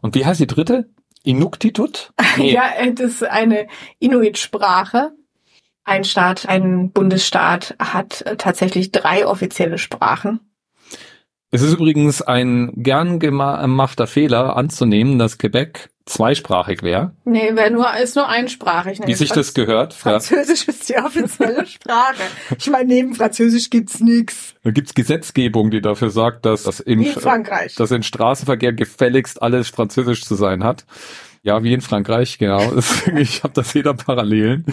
[0.00, 0.88] Und wie heißt die dritte?
[1.22, 2.12] Inuktitut?
[2.38, 2.54] Nee.
[2.54, 3.66] ja, das ist eine
[3.98, 5.12] Inuit-Sprache.
[5.84, 10.40] Ein Staat, ein Bundesstaat hat tatsächlich drei offizielle Sprachen.
[11.50, 17.12] Es ist übrigens ein gern gemachter Fehler anzunehmen, dass Quebec zweisprachig wäre.
[17.24, 19.00] Nee, wäre nur, ist nur einsprachig.
[19.04, 19.92] Wie sich das gehört.
[19.92, 22.22] Französisch ist die offizielle Sprache.
[22.58, 24.54] Ich meine, neben Französisch gibt's nix.
[24.64, 27.74] Da gibt's Gesetzgebung, die dafür sagt, dass das im, Frankreich.
[27.74, 30.86] dass in Straßenverkehr gefälligst alles Französisch zu sein hat.
[31.42, 32.72] Ja, wie in Frankreich, genau.
[33.16, 34.64] ich habe das jeder Parallelen.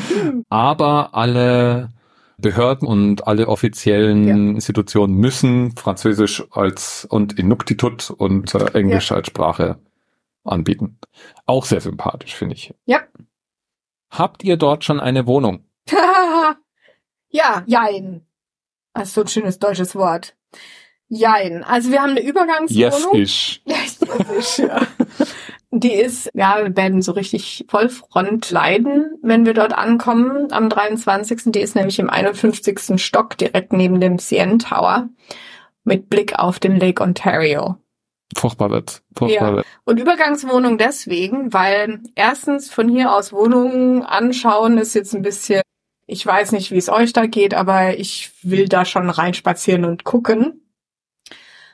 [0.50, 1.90] Aber alle
[2.38, 4.36] Behörden und alle offiziellen ja.
[4.36, 9.18] Institutionen müssen Französisch als und Inuktitut und äh, Englisch ja.
[9.18, 9.80] als Sprache
[10.44, 11.00] anbieten.
[11.46, 12.74] Auch sehr sympathisch, finde ich.
[12.86, 13.02] Ja.
[14.10, 15.66] Habt ihr dort schon eine Wohnung?
[17.30, 18.26] ja, jein.
[18.94, 20.36] Das ist so ein schönes deutsches Wort.
[21.08, 21.64] Jein.
[21.64, 23.16] Also wir haben eine Übergangswohnung.
[23.16, 23.62] Yes, ich.
[23.66, 24.00] Yes,
[24.38, 24.82] ich, ja.
[25.72, 31.52] Die ist, ja, wir werden so richtig Vollfront leiden, wenn wir dort ankommen am 23.
[31.52, 33.00] Die ist nämlich im 51.
[33.02, 35.10] Stock direkt neben dem CN Tower
[35.84, 37.78] mit Blick auf den Lake Ontario.
[38.36, 39.02] Furchtbar wird.
[39.16, 39.56] Furchtbar ja.
[39.58, 39.66] wird.
[39.86, 45.62] Und Übergangswohnung deswegen, weil erstens von hier aus Wohnungen anschauen ist jetzt ein bisschen,
[46.06, 50.04] ich weiß nicht, wie es euch da geht, aber ich will da schon reinspazieren und
[50.04, 50.62] gucken.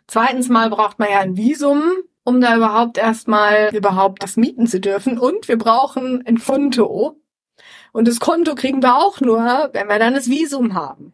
[0.07, 1.83] Zweitens mal braucht man ja ein Visum,
[2.25, 5.17] um da überhaupt erstmal überhaupt das mieten zu dürfen.
[5.17, 7.21] Und wir brauchen ein Konto.
[7.93, 11.13] Und das Konto kriegen wir auch nur, wenn wir dann das Visum haben.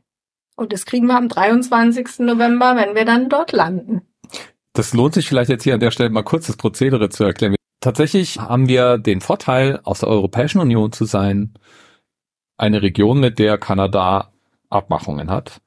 [0.56, 2.20] Und das kriegen wir am 23.
[2.20, 4.02] November, wenn wir dann dort landen.
[4.74, 7.56] Das lohnt sich vielleicht jetzt hier an der Stelle mal kurz das Prozedere zu erklären.
[7.82, 11.54] Tatsächlich haben wir den Vorteil, aus der Europäischen Union zu sein,
[12.58, 14.32] eine Region, mit der Kanada
[14.70, 15.62] Abmachungen hat.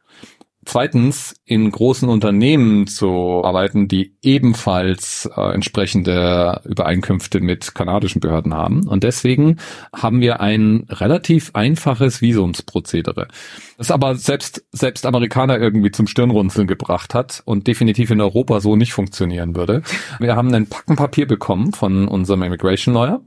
[0.66, 8.86] Zweitens, in großen Unternehmen zu arbeiten, die ebenfalls äh, entsprechende Übereinkünfte mit kanadischen Behörden haben.
[8.88, 9.58] Und deswegen
[9.94, 13.28] haben wir ein relativ einfaches Visumsprozedere.
[13.76, 18.76] Das aber selbst, selbst Amerikaner irgendwie zum Stirnrunzeln gebracht hat und definitiv in Europa so
[18.76, 19.82] nicht funktionieren würde.
[20.20, 23.20] Wir haben ein Packen Papier bekommen von unserem Immigration Lawyer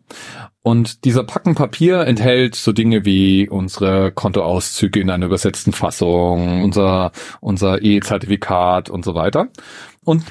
[0.68, 7.14] und dieser Packen Papier enthält so Dinge wie unsere Kontoauszüge in einer übersetzten Fassung, unser,
[7.40, 9.48] unser E-Zertifikat und so weiter.
[10.04, 10.24] Und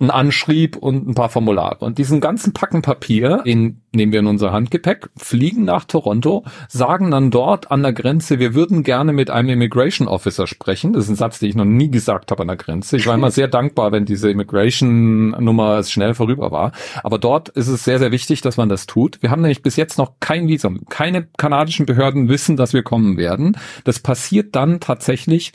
[0.00, 1.84] ein Anschrieb und ein paar Formulare.
[1.84, 7.12] Und diesen ganzen Packen Papier, den nehmen wir in unser Handgepäck, fliegen nach Toronto, sagen
[7.12, 10.94] dann dort an der Grenze, wir würden gerne mit einem Immigration Officer sprechen.
[10.94, 12.96] Das ist ein Satz, den ich noch nie gesagt habe an der Grenze.
[12.96, 16.72] Ich war immer sehr dankbar, wenn diese Immigration-Nummer schnell vorüber war.
[17.04, 19.22] Aber dort ist es sehr, sehr wichtig, dass man das tut.
[19.22, 20.86] Wir haben nämlich bis jetzt noch kein Visum.
[20.88, 23.56] Keine kanadischen Behörden wissen, dass wir kommen werden.
[23.84, 25.52] Das passiert dann tatsächlich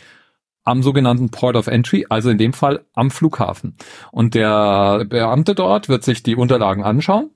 [0.70, 3.76] am sogenannten Port of Entry, also in dem Fall am Flughafen.
[4.12, 7.32] Und der Beamte dort wird sich die Unterlagen anschauen.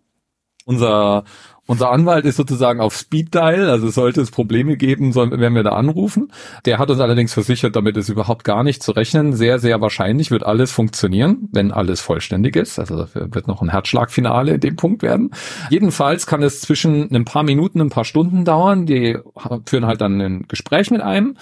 [0.65, 1.25] Unser
[1.65, 5.63] unser Anwalt ist sozusagen auf Speed Dial, also sollte es Probleme geben, sollen, werden wir
[5.63, 6.33] da anrufen.
[6.65, 9.31] Der hat uns allerdings versichert, damit ist überhaupt gar nicht zu rechnen.
[9.31, 12.79] Sehr, sehr wahrscheinlich wird alles funktionieren, wenn alles vollständig ist.
[12.79, 15.31] Also wird noch ein Herzschlagfinale in dem Punkt werden.
[15.69, 18.85] Jedenfalls kann es zwischen ein paar Minuten, ein paar Stunden dauern.
[18.85, 19.17] Die
[19.65, 21.37] führen halt dann ein Gespräch mit einem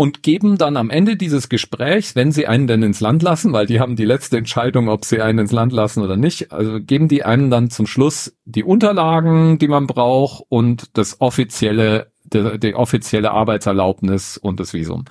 [0.00, 3.66] und geben dann am Ende dieses Gesprächs, wenn sie einen denn ins Land lassen, weil
[3.66, 7.06] die haben die letzte Entscheidung, ob sie einen ins Land lassen oder nicht, also geben
[7.06, 12.74] die einem dann zum Schluss die Unterlagen, die man braucht und das offizielle die, die
[12.74, 15.04] offizielle Arbeitserlaubnis und das Visum.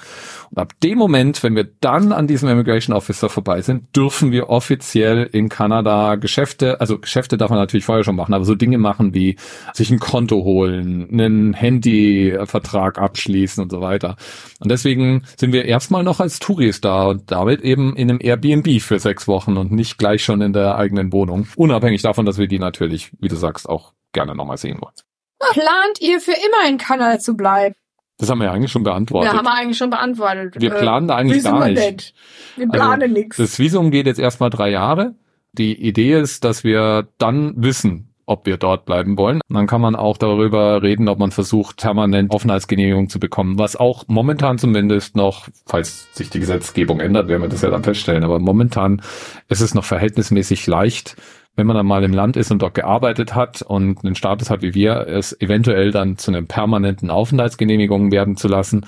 [0.50, 4.50] Und ab dem Moment, wenn wir dann an diesem Immigration Officer vorbei sind, dürfen wir
[4.50, 8.78] offiziell in Kanada Geschäfte, also Geschäfte darf man natürlich vorher schon machen, aber so Dinge
[8.78, 9.38] machen wie
[9.74, 14.16] sich ein Konto holen, einen Handyvertrag abschließen und so weiter.
[14.60, 18.82] Und deswegen sind wir erstmal noch als Touris da und damit eben in einem Airbnb
[18.82, 21.48] für sechs Wochen und nicht gleich schon in der eigenen Wohnung.
[21.56, 25.09] Unabhängig davon, dass wir die natürlich, wie du sagst, auch gerne nochmal sehen wollen.
[25.40, 27.76] Plant ihr für immer in Kanada zu bleiben?
[28.18, 29.32] Das haben wir ja eigentlich schon beantwortet.
[29.32, 30.60] Ja, haben wir eigentlich schon beantwortet.
[30.60, 31.80] Wir planen da eigentlich gar nicht.
[31.80, 32.14] nicht.
[32.58, 33.38] Wir planen also, nichts.
[33.38, 35.16] Das Visum geht jetzt erstmal drei Jahre.
[35.54, 39.42] Die Idee ist, dass wir dann wissen, ob wir dort bleiben wollen.
[39.48, 43.76] Und dann kann man auch darüber reden, ob man versucht, permanent Aufenthaltsgenehmigung zu bekommen, was
[43.76, 48.24] auch momentan zumindest noch, falls sich die Gesetzgebung ändert, werden wir das ja dann feststellen,
[48.24, 49.02] aber momentan
[49.48, 51.16] ist es noch verhältnismäßig leicht,
[51.60, 54.62] wenn man dann mal im Land ist und dort gearbeitet hat und einen Status hat
[54.62, 58.86] wie wir, es eventuell dann zu einer permanenten Aufenthaltsgenehmigung werden zu lassen.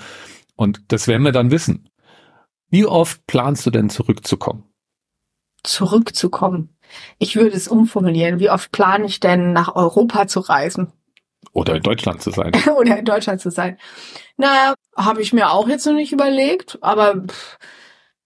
[0.56, 1.90] Und das werden wir dann wissen.
[2.70, 4.64] Wie oft planst du denn zurückzukommen?
[5.62, 6.74] Zurückzukommen.
[7.18, 8.40] Ich würde es umformulieren.
[8.40, 10.90] Wie oft plane ich denn nach Europa zu reisen?
[11.52, 12.52] Oder in Deutschland zu sein.
[12.78, 13.76] Oder in Deutschland zu sein.
[14.38, 17.58] Naja, habe ich mir auch jetzt noch nicht überlegt, aber pff,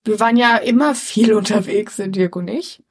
[0.05, 2.85] wir waren ja immer viel unterwegs, sind Dirk und ich.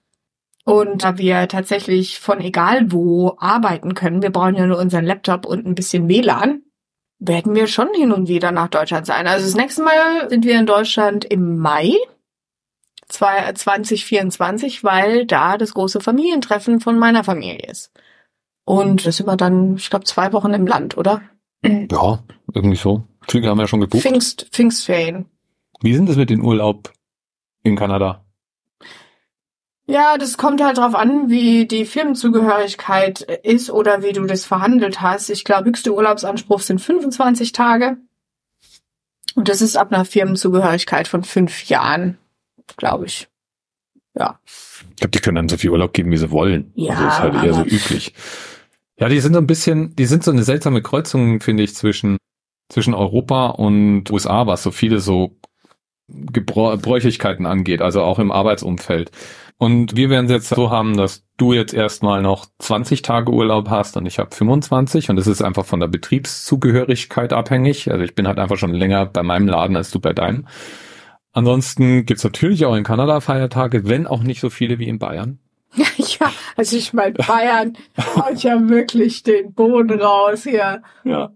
[0.65, 5.45] Und da wir tatsächlich von egal wo arbeiten können, wir brauchen ja nur unseren Laptop
[5.45, 6.63] und ein bisschen WLAN,
[7.19, 9.27] werden wir schon hin und wieder nach Deutschland sein.
[9.27, 11.93] Also das nächste Mal sind wir in Deutschland im Mai
[13.07, 17.91] 2024, weil da das große Familientreffen von meiner Familie ist.
[18.65, 21.21] Und das sind wir dann, ich glaube, zwei Wochen im Land, oder?
[21.63, 22.23] Ja,
[22.53, 23.03] irgendwie so.
[23.27, 24.01] Flüge haben wir ja schon gebucht.
[24.01, 25.25] Pfingst, Pfingstferien.
[25.81, 26.91] Wie sind es mit dem Urlaub
[27.63, 28.24] in Kanada?
[29.87, 35.01] Ja, das kommt halt drauf an, wie die Firmenzugehörigkeit ist oder wie du das verhandelt
[35.01, 35.29] hast.
[35.29, 37.97] Ich glaube, höchste Urlaubsanspruch sind 25 Tage.
[39.35, 42.17] Und das ist ab einer Firmenzugehörigkeit von fünf Jahren,
[42.77, 43.27] glaube ich.
[44.17, 44.39] Ja.
[44.45, 46.71] Ich glaube, die können dann so viel Urlaub geben, wie sie wollen.
[46.75, 46.93] Ja.
[46.93, 48.13] Also ist halt eher so üblich.
[48.97, 52.17] Ja, die sind so ein bisschen, die sind so eine seltsame Kreuzung, finde ich, zwischen,
[52.71, 55.37] zwischen Europa und USA, was so viele so
[56.07, 59.11] Gebräuchlichkeiten angeht, also auch im Arbeitsumfeld.
[59.57, 63.69] Und wir werden es jetzt so haben, dass du jetzt erstmal noch 20 Tage Urlaub
[63.69, 67.89] hast und ich habe 25 und es ist einfach von der Betriebszugehörigkeit abhängig.
[67.89, 70.47] Also ich bin halt einfach schon länger bei meinem Laden als du bei deinem.
[71.31, 75.39] Ansonsten gibt's natürlich auch in Kanada Feiertage, wenn auch nicht so viele wie in Bayern.
[75.97, 77.77] ja, also ich meine, Bayern
[78.15, 80.81] haut ja wirklich den Boden raus hier.
[81.03, 81.33] Ja.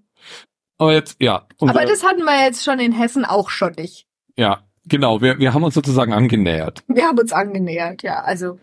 [0.77, 1.45] Aber jetzt, ja.
[1.59, 4.07] Aber das hatten wir jetzt schon in Hessen auch schon nicht.
[4.37, 6.83] Ja, Genau, wir, wir haben uns sozusagen angenähert.
[6.87, 8.21] Wir haben uns angenähert, ja.
[8.21, 8.59] Also,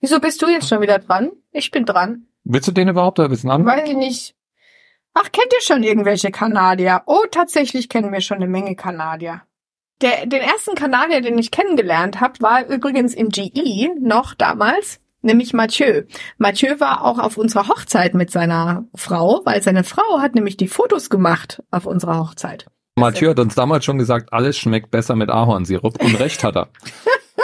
[0.00, 1.32] wieso bist du jetzt schon wieder dran?
[1.50, 2.26] Ich bin dran.
[2.44, 3.66] Willst du den überhaupt oder wissen an?
[3.66, 4.34] Weiß ich nicht.
[5.14, 7.02] Ach, kennt ihr schon irgendwelche Kanadier?
[7.06, 9.42] Oh, tatsächlich kennen wir schon eine Menge Kanadier.
[10.00, 15.52] Der, den ersten Kanadier, den ich kennengelernt habe, war übrigens im GE noch damals, nämlich
[15.52, 16.04] Mathieu.
[16.36, 20.68] Mathieu war auch auf unserer Hochzeit mit seiner Frau, weil seine Frau hat nämlich die
[20.68, 22.66] Fotos gemacht auf unserer Hochzeit.
[22.98, 26.68] Mathieu hat uns damals schon gesagt, alles schmeckt besser mit Ahornsirup und recht hat er.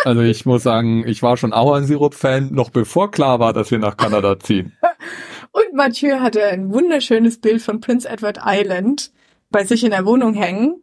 [0.05, 3.97] Also ich muss sagen, ich war schon Ahornsirup-Fan, noch bevor klar war, dass wir nach
[3.97, 4.77] Kanada ziehen.
[5.53, 9.13] Und Mathieu hatte ein wunderschönes Bild von Prince Edward Island
[9.51, 10.83] bei sich in der Wohnung hängen.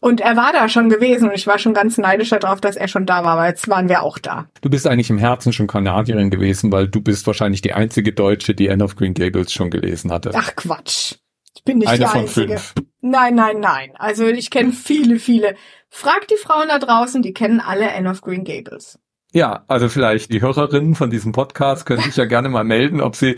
[0.00, 2.88] Und er war da schon gewesen und ich war schon ganz neidisch darauf, dass er
[2.88, 4.46] schon da war, aber jetzt waren wir auch da.
[4.60, 8.54] Du bist eigentlich im Herzen schon Kanadierin gewesen, weil du bist wahrscheinlich die einzige Deutsche,
[8.54, 10.30] die End of Green Gables schon gelesen hatte.
[10.34, 11.14] Ach Quatsch.
[11.56, 12.58] Ich bin nicht Eine die von Einzige.
[12.58, 12.74] fünf.
[13.06, 13.92] Nein, nein, nein.
[13.96, 15.56] Also ich kenne viele, viele.
[15.90, 18.98] Fragt die Frauen da draußen, die kennen alle Anne of Green Gables.
[19.30, 23.14] Ja, also vielleicht die Hörerinnen von diesem Podcast können sich ja gerne mal melden, ob
[23.14, 23.36] sie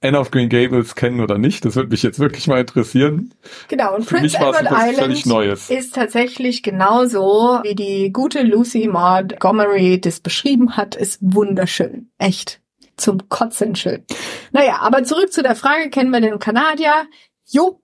[0.00, 1.64] Anne of Green Gables kennen oder nicht.
[1.64, 3.34] Das würde mich jetzt wirklich mal interessieren.
[3.66, 10.20] Genau, und Für Prince Edward Island ist tatsächlich genauso, wie die gute Lucy Montgomery das
[10.20, 12.12] beschrieben hat, ist wunderschön.
[12.18, 12.60] Echt.
[12.96, 14.04] Zum Kotzen schön.
[14.52, 17.08] Naja, aber zurück zu der Frage, kennen wir den Kanadier?
[17.46, 17.80] Jo,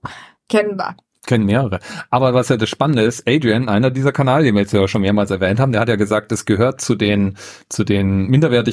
[0.48, 0.94] kennen wir.
[1.26, 1.78] Kennen mehrere.
[2.10, 5.00] Aber was ja das Spannende ist, Adrian, einer dieser Kanadier, den wir jetzt ja schon
[5.02, 7.36] mehrmals erwähnt haben, der hat ja gesagt, es gehört zu den,
[7.68, 8.26] zu den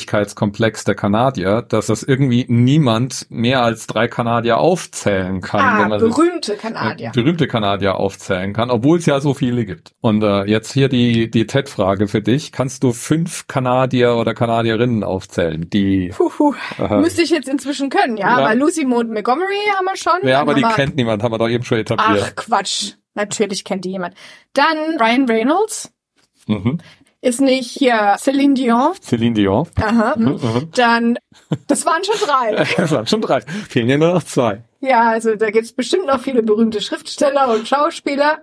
[0.06, 5.62] Minderwertigkeitskomplex der Kanadier, dass das irgendwie niemand mehr als drei Kanadier aufzählen kann.
[5.62, 7.08] Ah, wenn man sich- berühmte Kanadier.
[7.10, 9.94] äh, berühmte Kanadier aufzählen kann, obwohl es ja so viele gibt.
[10.02, 12.52] Und äh, jetzt hier die, die TED-Frage für dich.
[12.52, 16.54] Kannst du fünf Kanadier oder Kanadierinnen aufzählen, die Puhu.
[16.78, 16.98] Aha.
[17.00, 18.38] Müsste ich jetzt inzwischen können, ja, Ja.
[18.46, 20.28] aber Lucy Montgomery haben wir schon.
[20.28, 22.34] Ja, aber die kennt niemand, haben wir doch eben schon etabliert.
[22.38, 22.93] Ach Quatsch.
[23.13, 24.15] Natürlich kennt die jemand.
[24.54, 25.91] Dann Ryan Reynolds.
[26.47, 26.80] Mhm.
[27.21, 28.93] Ist nicht hier Celine Dion.
[28.99, 29.67] Celine Dion.
[29.75, 30.15] Aha.
[30.17, 30.39] Mhm.
[30.41, 30.71] mhm.
[30.73, 31.19] Dann,
[31.67, 32.65] das waren schon drei.
[32.77, 33.41] das waren schon drei.
[33.41, 34.63] Fehlen ja nur noch zwei.
[34.80, 38.39] Ja, also da gibt's bestimmt noch viele berühmte Schriftsteller und Schauspieler,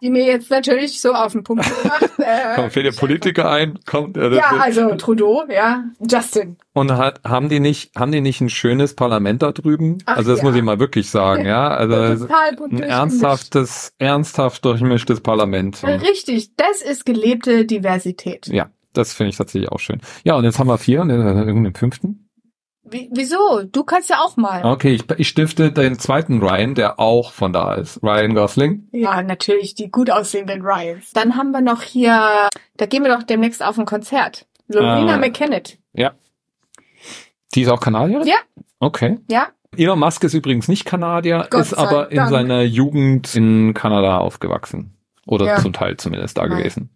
[0.00, 2.10] die mir jetzt natürlich so auf den Punkt gebracht.
[2.18, 3.78] Äh, Komm, fällt der Politiker ein?
[3.86, 6.56] Kommt, äh, ja, also Trudeau, ja, Justin.
[6.72, 9.98] Und hat, haben die nicht, haben die nicht ein schönes Parlament da drüben?
[10.06, 10.46] Ach, also das ja.
[10.46, 11.68] muss ich mal wirklich sagen, ja.
[11.84, 15.82] Also ein ernsthaftes, ernsthaft durchmischtes Parlament.
[15.82, 18.46] Und, Richtig, das ist gelebte Diversität.
[18.46, 20.00] ja, das finde ich tatsächlich auch schön.
[20.24, 22.23] Ja, und jetzt haben wir vier und dann irgendeinen fünften.
[22.94, 23.64] Wie, wieso?
[23.64, 24.64] Du kannst ja auch mal.
[24.64, 28.00] Okay, ich, ich stifte den zweiten Ryan, der auch von da ist.
[28.04, 28.88] Ryan Gosling.
[28.92, 31.12] Ja, natürlich, die gut aussehenden Ryans.
[31.12, 34.46] Dann haben wir noch hier, da gehen wir doch demnächst auf ein Konzert.
[34.68, 35.18] Lorena Ah.
[35.18, 35.78] McKennitt.
[35.92, 36.12] Ja.
[37.56, 38.28] Die ist auch Kanadierin?
[38.28, 38.36] Ja.
[38.78, 39.18] Okay.
[39.28, 42.30] Ja, Elon Musk ist übrigens nicht Kanadier, Gott ist aber in Dank.
[42.30, 44.96] seiner Jugend in Kanada aufgewachsen.
[45.26, 45.56] Oder Ja.
[45.56, 46.58] zum Teil zumindest da Nein.
[46.58, 46.90] gewesen.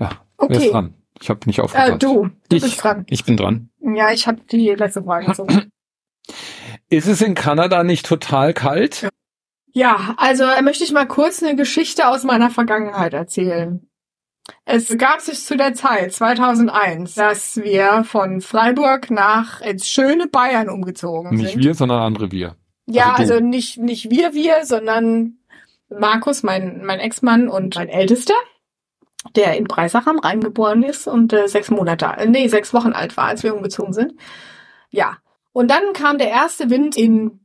[0.00, 0.70] Ja, okay.
[0.70, 0.94] dran?
[1.22, 2.02] Ich habe nicht Äh, aufgepasst.
[2.02, 3.06] du, du ich, bist dran.
[3.08, 3.70] Ich bin dran.
[3.80, 5.70] Ja, ich habe die letzte Frage gezogen.
[6.88, 9.08] Ist es in Kanada nicht total kalt?
[9.72, 13.88] Ja, also äh, möchte ich mal kurz eine Geschichte aus meiner Vergangenheit erzählen.
[14.64, 20.68] Es gab sich zu der Zeit, 2001, dass wir von Freiburg nach ins schöne Bayern
[20.68, 21.64] umgezogen Nicht sind.
[21.64, 22.56] wir, sondern andere wir.
[22.86, 25.38] Ja, Also also nicht, nicht wir, wir, sondern
[25.88, 28.34] Markus, mein, mein Ex-Mann und mein Ältester,
[29.36, 33.16] der in Breisach am Rhein geboren ist und äh, sechs Monate, nee, sechs Wochen alt
[33.16, 34.14] war, als wir umgezogen sind.
[34.90, 35.18] Ja.
[35.52, 37.40] Und dann kam der erste Wind in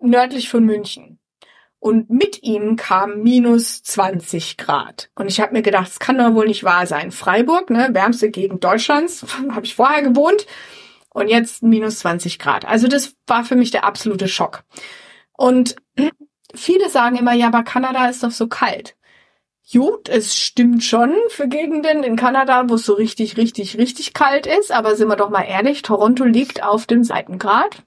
[0.00, 1.18] nördlich von München.
[1.80, 5.10] Und mit ihm kam minus 20 Grad.
[5.14, 7.12] Und ich habe mir gedacht, das kann doch wohl nicht wahr sein.
[7.12, 10.46] Freiburg, ne, wärmste Gegend Deutschlands, habe ich vorher gewohnt.
[11.10, 12.64] Und jetzt minus 20 Grad.
[12.64, 14.64] Also das war für mich der absolute Schock.
[15.36, 15.76] Und
[16.54, 18.96] viele sagen immer, ja, aber Kanada ist doch so kalt.
[19.70, 24.46] Gut, es stimmt schon für Gegenden in Kanada, wo es so richtig, richtig, richtig kalt
[24.46, 24.72] ist.
[24.72, 27.82] Aber sind wir doch mal ehrlich, Toronto liegt auf dem Seitengrad.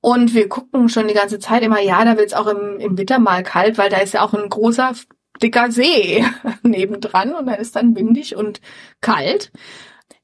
[0.00, 2.96] Und wir gucken schon die ganze Zeit immer, ja, da wird es auch im, im
[2.98, 4.94] Winter mal kalt, weil da ist ja auch ein großer,
[5.42, 6.24] dicker See
[6.62, 8.60] nebendran und da ist dann windig und
[9.00, 9.52] kalt.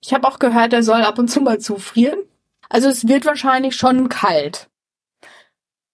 [0.01, 2.19] Ich habe auch gehört, er soll ab und zu mal zufrieren.
[2.69, 4.68] Also es wird wahrscheinlich schon kalt.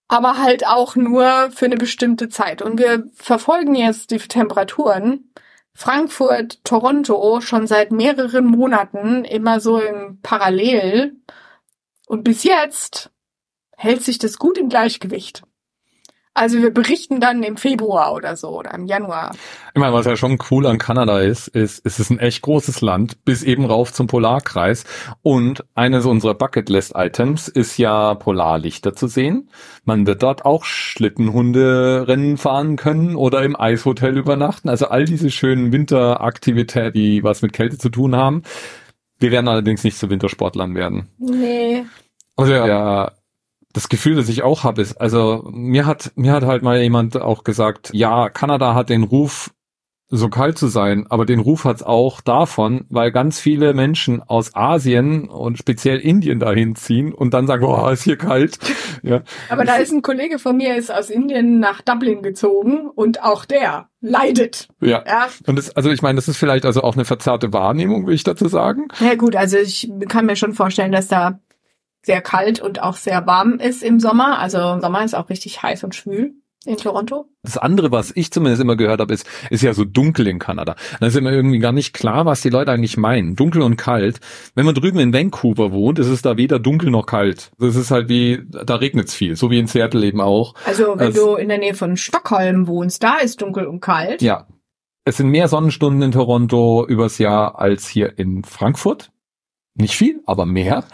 [0.08, 2.62] Aber halt auch nur für eine bestimmte Zeit.
[2.62, 5.32] Und wir verfolgen jetzt die Temperaturen.
[5.74, 11.16] Frankfurt, Toronto schon seit mehreren Monaten immer so im Parallel.
[12.06, 13.10] Und bis jetzt
[13.76, 15.42] hält sich das gut im Gleichgewicht.
[16.36, 19.36] Also wir berichten dann im Februar oder so oder im Januar.
[19.72, 22.80] Ich meine, was ja schon cool an Kanada ist, ist, es ist ein echt großes
[22.80, 24.84] Land, bis eben rauf zum Polarkreis.
[25.22, 29.48] Und eines unserer Bucketlist-Items ist ja Polarlichter zu sehen.
[29.84, 34.68] Man wird dort auch Schlittenhunde-Rennen fahren können oder im Eishotel übernachten.
[34.68, 38.42] Also all diese schönen Winteraktivitäten, die was mit Kälte zu tun haben.
[39.20, 41.08] Wir werden allerdings nicht zu Wintersportlern werden.
[41.18, 41.84] Nee.
[42.34, 43.12] Also ja,
[43.74, 47.20] das Gefühl, das ich auch habe, ist, also mir hat mir hat halt mal jemand
[47.20, 49.50] auch gesagt, ja, Kanada hat den Ruf,
[50.08, 54.54] so kalt zu sein, aber den Ruf hat's auch davon, weil ganz viele Menschen aus
[54.54, 58.58] Asien und speziell Indien dahin ziehen und dann sagen, boah, ist hier kalt.
[59.02, 63.22] Ja, Aber da ist ein Kollege von mir, ist aus Indien nach Dublin gezogen und
[63.22, 64.68] auch der leidet.
[64.80, 65.02] ja.
[65.06, 68.14] Ja, Und das, also ich meine, das ist vielleicht also auch eine verzerrte Wahrnehmung, will
[68.14, 68.88] ich dazu sagen.
[69.00, 71.38] ja gut, also ich kann mir schon vorstellen, dass da
[72.04, 74.38] sehr kalt und auch sehr warm ist im Sommer.
[74.38, 76.34] Also im Sommer ist auch richtig heiß und schwül
[76.66, 77.26] in Toronto.
[77.42, 80.76] Das andere, was ich zumindest immer gehört habe, ist, ist ja so dunkel in Kanada.
[80.98, 83.36] Da ist immer irgendwie gar nicht klar, was die Leute eigentlich meinen.
[83.36, 84.18] Dunkel und kalt.
[84.54, 87.50] Wenn man drüben in Vancouver wohnt, ist es da weder dunkel noch kalt.
[87.58, 90.54] Das ist halt wie, da regnet's viel, so wie in Seattle eben auch.
[90.64, 94.22] Also wenn Also- du in der Nähe von Stockholm wohnst, da ist dunkel und kalt.
[94.22, 94.46] Ja.
[95.04, 99.10] Es sind mehr Sonnenstunden in Toronto übers Jahr als hier in Frankfurt.
[99.74, 100.84] Nicht viel, aber mehr.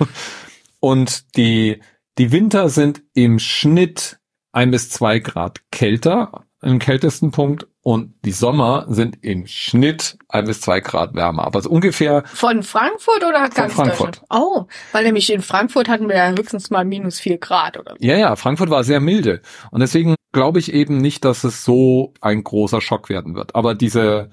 [0.80, 1.80] Und die,
[2.18, 4.18] die Winter sind im Schnitt
[4.52, 10.44] ein bis zwei Grad kälter im kältesten Punkt und die Sommer sind im Schnitt ein
[10.44, 11.46] bis zwei Grad wärmer.
[11.46, 14.20] Aber so ungefähr, Von Frankfurt oder ganz Frankfurt.
[14.20, 14.22] Deutschland?
[14.28, 18.06] Oh, weil nämlich in Frankfurt hatten wir ja höchstens mal minus vier Grad oder so.
[18.06, 19.40] ja, ja, Frankfurt war sehr milde.
[19.70, 23.54] Und deswegen glaube ich eben nicht, dass es so ein großer Schock werden wird.
[23.54, 24.30] Aber diese,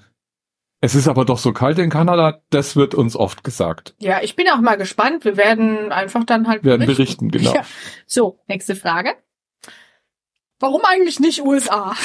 [0.79, 3.95] es ist aber doch so kalt in Kanada, das wird uns oft gesagt.
[3.97, 5.25] Ja, ich bin auch mal gespannt.
[5.25, 7.53] Wir werden einfach dann halt Wir werden berichten, genau.
[7.53, 7.65] Ja.
[8.05, 9.15] So, nächste Frage.
[10.59, 11.95] Warum eigentlich nicht USA?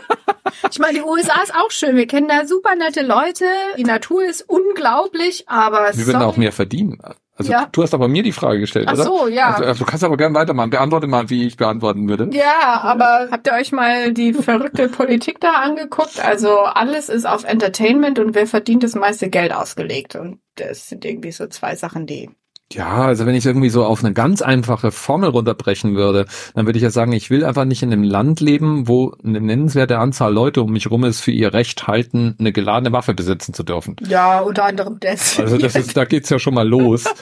[0.70, 1.96] ich meine, die USA ist auch schön.
[1.96, 3.44] Wir kennen da super nette Leute.
[3.76, 7.00] Die Natur ist unglaublich, aber Wir würden auch mehr verdienen.
[7.38, 7.68] Also ja.
[7.70, 9.02] du hast aber mir die Frage gestellt, Ach oder?
[9.02, 9.50] Ach so, ja.
[9.52, 10.70] Also, also, du kannst aber gerne weitermachen.
[10.70, 12.28] Beantworte mal, wie ich beantworten würde.
[12.32, 16.18] Ja, aber habt ihr euch mal die verrückte Politik da angeguckt?
[16.22, 20.16] Also alles ist auf Entertainment und wer verdient das meiste Geld ausgelegt.
[20.16, 22.28] Und das sind irgendwie so zwei Sachen, die
[22.72, 26.78] ja, also wenn ich irgendwie so auf eine ganz einfache Formel runterbrechen würde, dann würde
[26.78, 30.34] ich ja sagen, ich will einfach nicht in einem Land leben, wo eine nennenswerte Anzahl
[30.34, 33.96] Leute um mich rum ist, für ihr Recht halten, eine geladene Waffe besitzen zu dürfen.
[34.06, 35.40] Ja, unter anderem das.
[35.40, 37.04] Also das ist, da geht's ja schon mal los.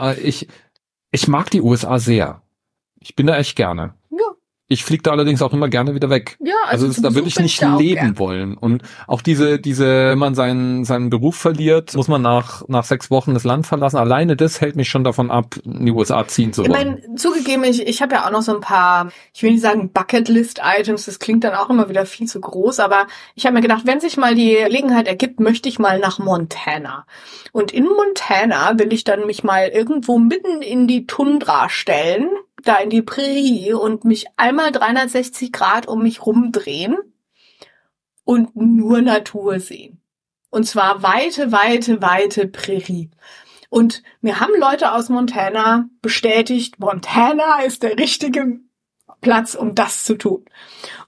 [0.00, 0.48] Äh, ich,
[1.12, 2.42] ich mag die USA sehr.
[2.98, 3.94] Ich bin da echt gerne.
[4.74, 6.36] Ich fliege da allerdings auch immer gerne wieder weg.
[6.40, 8.18] Ja, also, also da würde ich nicht leben gern.
[8.18, 8.56] wollen.
[8.56, 13.08] Und auch diese, diese, wenn man seinen, seinen Beruf verliert, muss man nach, nach sechs
[13.08, 13.98] Wochen das Land verlassen.
[13.98, 16.72] Alleine das hält mich schon davon ab, in die USA ziehen zu wollen.
[16.72, 19.62] Ich meine, zugegeben, ich, ich habe ja auch noch so ein paar, ich will nicht
[19.62, 23.06] sagen Bucketlist-Items, das klingt dann auch immer wieder viel zu groß, aber
[23.36, 27.06] ich habe mir gedacht, wenn sich mal die Gelegenheit ergibt, möchte ich mal nach Montana.
[27.52, 32.28] Und in Montana will ich dann mich mal irgendwo mitten in die Tundra stellen
[32.64, 36.96] da in die Prärie und mich einmal 360 Grad um mich rumdrehen
[38.24, 40.00] und nur Natur sehen.
[40.50, 43.10] Und zwar weite, weite, weite Prärie.
[43.70, 48.60] Und mir haben Leute aus Montana bestätigt, Montana ist der richtige
[49.20, 50.44] Platz, um das zu tun.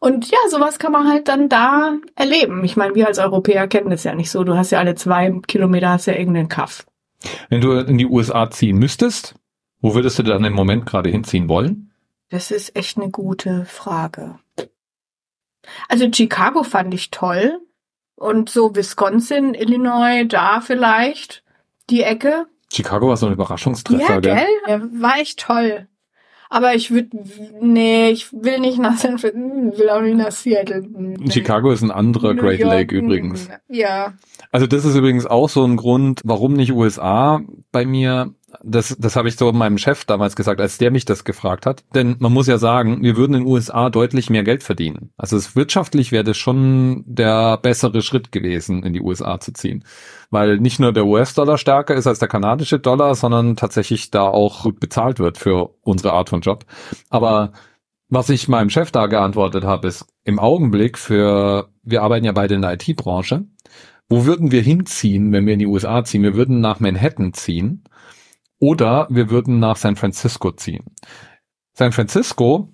[0.01, 2.65] Und ja, sowas kann man halt dann da erleben.
[2.65, 4.43] Ich meine, wir als Europäer kennen das ja nicht so.
[4.43, 6.87] Du hast ja alle zwei Kilometer hast ja irgendeinen Kaff.
[7.49, 9.37] Wenn du in die USA ziehen müsstest,
[9.81, 11.93] wo würdest du dann im Moment gerade hinziehen wollen?
[12.29, 14.39] Das ist echt eine gute Frage.
[15.89, 17.61] Also Chicago fand ich toll.
[18.17, 21.45] Und so Wisconsin, Illinois, da vielleicht
[21.91, 22.47] die Ecke.
[22.73, 24.47] Chicago war so ein Überraschungstreffer, ja, gell?
[24.67, 25.87] Ja, war echt toll.
[26.49, 27.11] Aber ich würde,
[27.61, 30.83] nee, ich will nicht nach San Francisco, will auch nicht nach Seattle.
[30.89, 31.31] Nee.
[31.31, 33.49] Chicago ist ein anderer New Great York, Lake übrigens.
[33.69, 34.15] Ja.
[34.53, 37.41] Also das ist übrigens auch so ein Grund, warum nicht USA
[37.73, 41.25] bei mir das, das habe ich so meinem Chef damals gesagt, als der mich das
[41.25, 41.85] gefragt hat.
[41.95, 45.11] Denn man muss ja sagen, wir würden in den USA deutlich mehr Geld verdienen.
[45.17, 49.85] Also es, wirtschaftlich wäre das schon der bessere Schritt gewesen, in die USA zu ziehen.
[50.31, 54.65] Weil nicht nur der US-Dollar stärker ist als der kanadische Dollar, sondern tatsächlich da auch
[54.65, 56.65] gut bezahlt wird für unsere Art von Job.
[57.11, 57.53] Aber
[58.09, 62.55] was ich meinem Chef da geantwortet habe, ist im Augenblick für, wir arbeiten ja beide
[62.55, 63.45] in der IT-Branche,
[64.09, 66.23] wo würden wir hinziehen, wenn wir in die USA ziehen?
[66.23, 67.83] Wir würden nach Manhattan ziehen
[68.59, 70.85] oder wir würden nach San Francisco ziehen.
[71.73, 72.73] San Francisco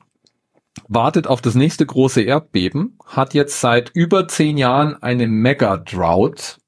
[0.88, 6.58] wartet auf das nächste große Erdbeben, hat jetzt seit über zehn Jahren eine Mega-Drought.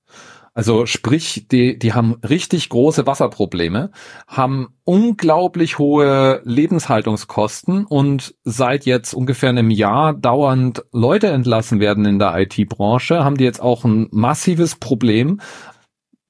[0.57, 3.91] Also sprich, die, die haben richtig große Wasserprobleme,
[4.29, 12.21] haben unglaublich hohe Lebenshaltungskosten und seit jetzt ungefähr einem Jahr dauernd Leute entlassen werden in
[12.21, 15.41] der IT-Branche, haben die jetzt auch ein massives Problem,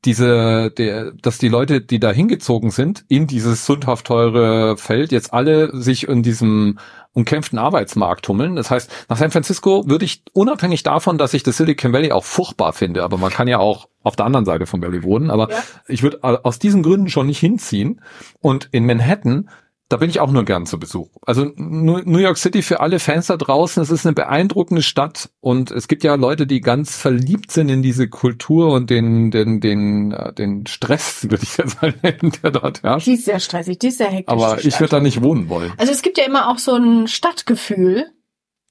[0.04, 5.32] diese, der, dass die Leute, die da hingezogen sind, in dieses sündhaft teure Feld, jetzt
[5.32, 6.78] alle sich in diesem
[7.14, 8.56] umkämpften Arbeitsmarkt tummeln.
[8.56, 12.24] Das heißt, nach San Francisco würde ich, unabhängig davon, dass ich das Silicon Valley auch
[12.24, 15.50] furchtbar finde, aber man kann ja auch auf der anderen Seite von Valley wohnen, aber
[15.50, 15.62] ja.
[15.86, 18.00] ich würde aus diesen Gründen schon nicht hinziehen.
[18.40, 19.48] Und in Manhattan
[19.88, 21.10] da bin ich auch nur gern zu Besuch.
[21.22, 25.70] Also New York City für alle Fans da draußen, es ist eine beeindruckende Stadt und
[25.70, 30.12] es gibt ja Leute, die ganz verliebt sind in diese Kultur und den den den
[30.12, 33.06] äh, den Stress, würde ich jetzt mal nennen, der dort herrscht.
[33.06, 34.32] Die ist sehr stressig, die ist sehr hektisch.
[34.32, 35.72] Aber ich würde da nicht wohnen wollen.
[35.76, 38.06] Also es gibt ja immer auch so ein Stadtgefühl,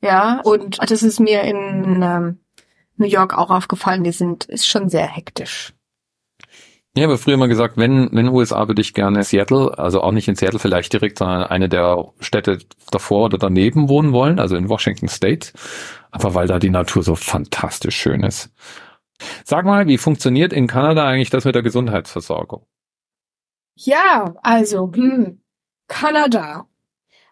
[0.02, 2.40] ja, und das ist mir in ähm,
[2.98, 4.04] New York auch aufgefallen.
[4.04, 5.74] Die sind ist schon sehr hektisch.
[6.96, 10.28] Ich habe früher mal gesagt, wenn, wenn USA würde ich gerne Seattle, also auch nicht
[10.28, 12.60] in Seattle vielleicht direkt, sondern eine der Städte
[12.92, 15.54] davor oder daneben wohnen wollen, also in Washington State.
[16.12, 18.54] Einfach weil da die Natur so fantastisch schön ist.
[19.44, 22.68] Sag mal, wie funktioniert in Kanada eigentlich das mit der Gesundheitsversorgung?
[23.76, 25.42] Ja, also, hm,
[25.88, 26.68] Kanada.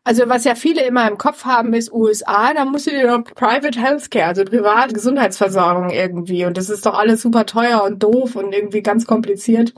[0.04, 3.24] Also was ja viele immer im Kopf haben, ist USA, da musst du dir doch
[3.24, 6.46] Private Healthcare, also private Gesundheitsversorgung irgendwie.
[6.46, 9.76] Und das ist doch alles super teuer und doof und irgendwie ganz kompliziert.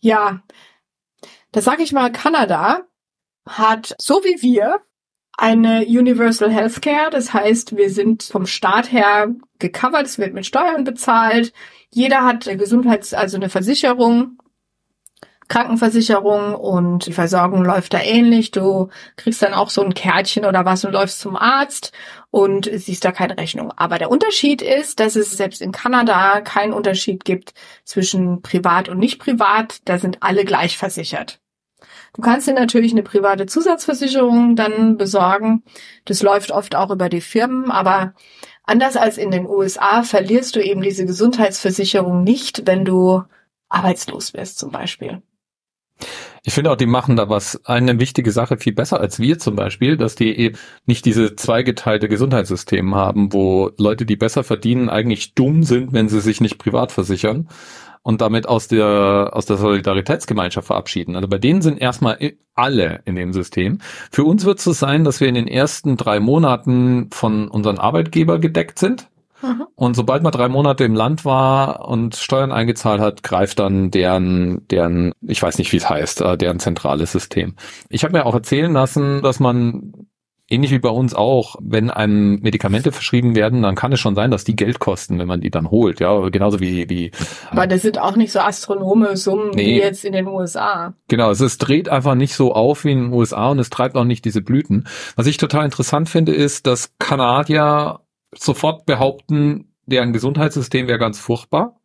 [0.00, 0.42] Ja,
[1.50, 2.82] da sag ich mal, Kanada
[3.48, 4.80] hat, so wie wir,
[5.36, 7.10] eine Universal Healthcare.
[7.10, 11.52] Das heißt, wir sind vom Staat her gecovert, es wird mit Steuern bezahlt.
[11.90, 14.38] Jeder hat Gesundheits-, also eine Versicherung
[15.48, 18.50] Krankenversicherung und die Versorgung läuft da ähnlich.
[18.50, 21.92] Du kriegst dann auch so ein Kärtchen oder was und läufst zum Arzt
[22.30, 23.72] und siehst da keine Rechnung.
[23.76, 28.98] Aber der Unterschied ist, dass es selbst in Kanada keinen Unterschied gibt zwischen privat und
[28.98, 29.80] nicht privat.
[29.84, 31.40] Da sind alle gleich versichert.
[32.14, 35.62] Du kannst dir natürlich eine private Zusatzversicherung dann besorgen.
[36.06, 38.14] Das läuft oft auch über die Firmen, aber
[38.64, 43.22] anders als in den USA verlierst du eben diese Gesundheitsversicherung nicht, wenn du
[43.68, 45.22] arbeitslos wirst zum Beispiel.
[46.46, 49.56] Ich finde auch, die machen da was, eine wichtige Sache viel besser als wir zum
[49.56, 55.34] Beispiel, dass die eben nicht diese zweigeteilte Gesundheitssystem haben, wo Leute, die besser verdienen, eigentlich
[55.34, 57.48] dumm sind, wenn sie sich nicht privat versichern
[58.04, 61.16] und damit aus der, aus der Solidaritätsgemeinschaft verabschieden.
[61.16, 62.16] Also bei denen sind erstmal
[62.54, 63.80] alle in dem System.
[64.12, 67.78] Für uns wird es so sein, dass wir in den ersten drei Monaten von unseren
[67.78, 69.08] Arbeitgeber gedeckt sind.
[69.42, 69.66] Mhm.
[69.74, 74.66] Und sobald man drei Monate im Land war und Steuern eingezahlt hat, greift dann deren,
[74.68, 77.54] deren, ich weiß nicht, wie es heißt, äh, deren zentrales System.
[77.88, 79.92] Ich habe mir auch erzählen lassen, dass man
[80.48, 84.30] ähnlich wie bei uns auch, wenn einem Medikamente verschrieben werden, dann kann es schon sein,
[84.30, 87.10] dass die Geld kosten, wenn man die dann holt, ja, genauso wie wie.
[87.50, 89.66] Aber das sind auch nicht so astronome Summen nee.
[89.66, 90.94] wie jetzt in den USA.
[91.08, 94.04] Genau, es dreht einfach nicht so auf wie in den USA und es treibt auch
[94.04, 94.86] nicht diese Blüten.
[95.16, 98.00] Was ich total interessant finde, ist, dass Kanadier
[98.38, 101.80] sofort behaupten, deren Gesundheitssystem wäre ganz furchtbar.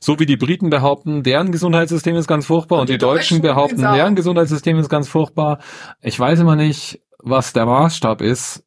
[0.00, 3.40] So wie die Briten behaupten, deren Gesundheitssystem ist ganz furchtbar und, und die, die, Deutschen,
[3.40, 5.58] Deutschen behaupten, deren Gesundheitssystem ist ganz furchtbar.
[6.02, 8.65] Ich weiß immer nicht, was der Maßstab ist,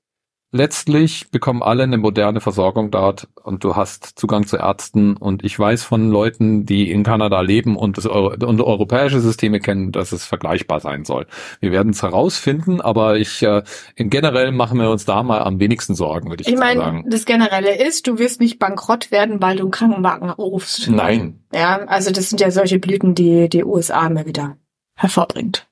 [0.52, 5.58] letztlich bekommen alle eine moderne Versorgung dort und du hast Zugang zu Ärzten und ich
[5.58, 10.12] weiß von Leuten, die in Kanada leben und, das Euro und europäische Systeme kennen, dass
[10.12, 11.28] es vergleichbar sein soll.
[11.60, 13.64] Wir werden es herausfinden, aber ich äh,
[13.95, 17.06] generell machen wir uns da mal am wenigsten Sorgen, würde ich, ich mein, sagen.
[17.08, 20.89] Das Generelle ist, du wirst nicht bankrott werden, weil du einen Krankenwagen rufst.
[20.89, 21.43] Nein.
[21.54, 24.58] Ja, also das sind ja solche Blüten, die die USA immer wieder
[24.95, 25.68] hervorbringt.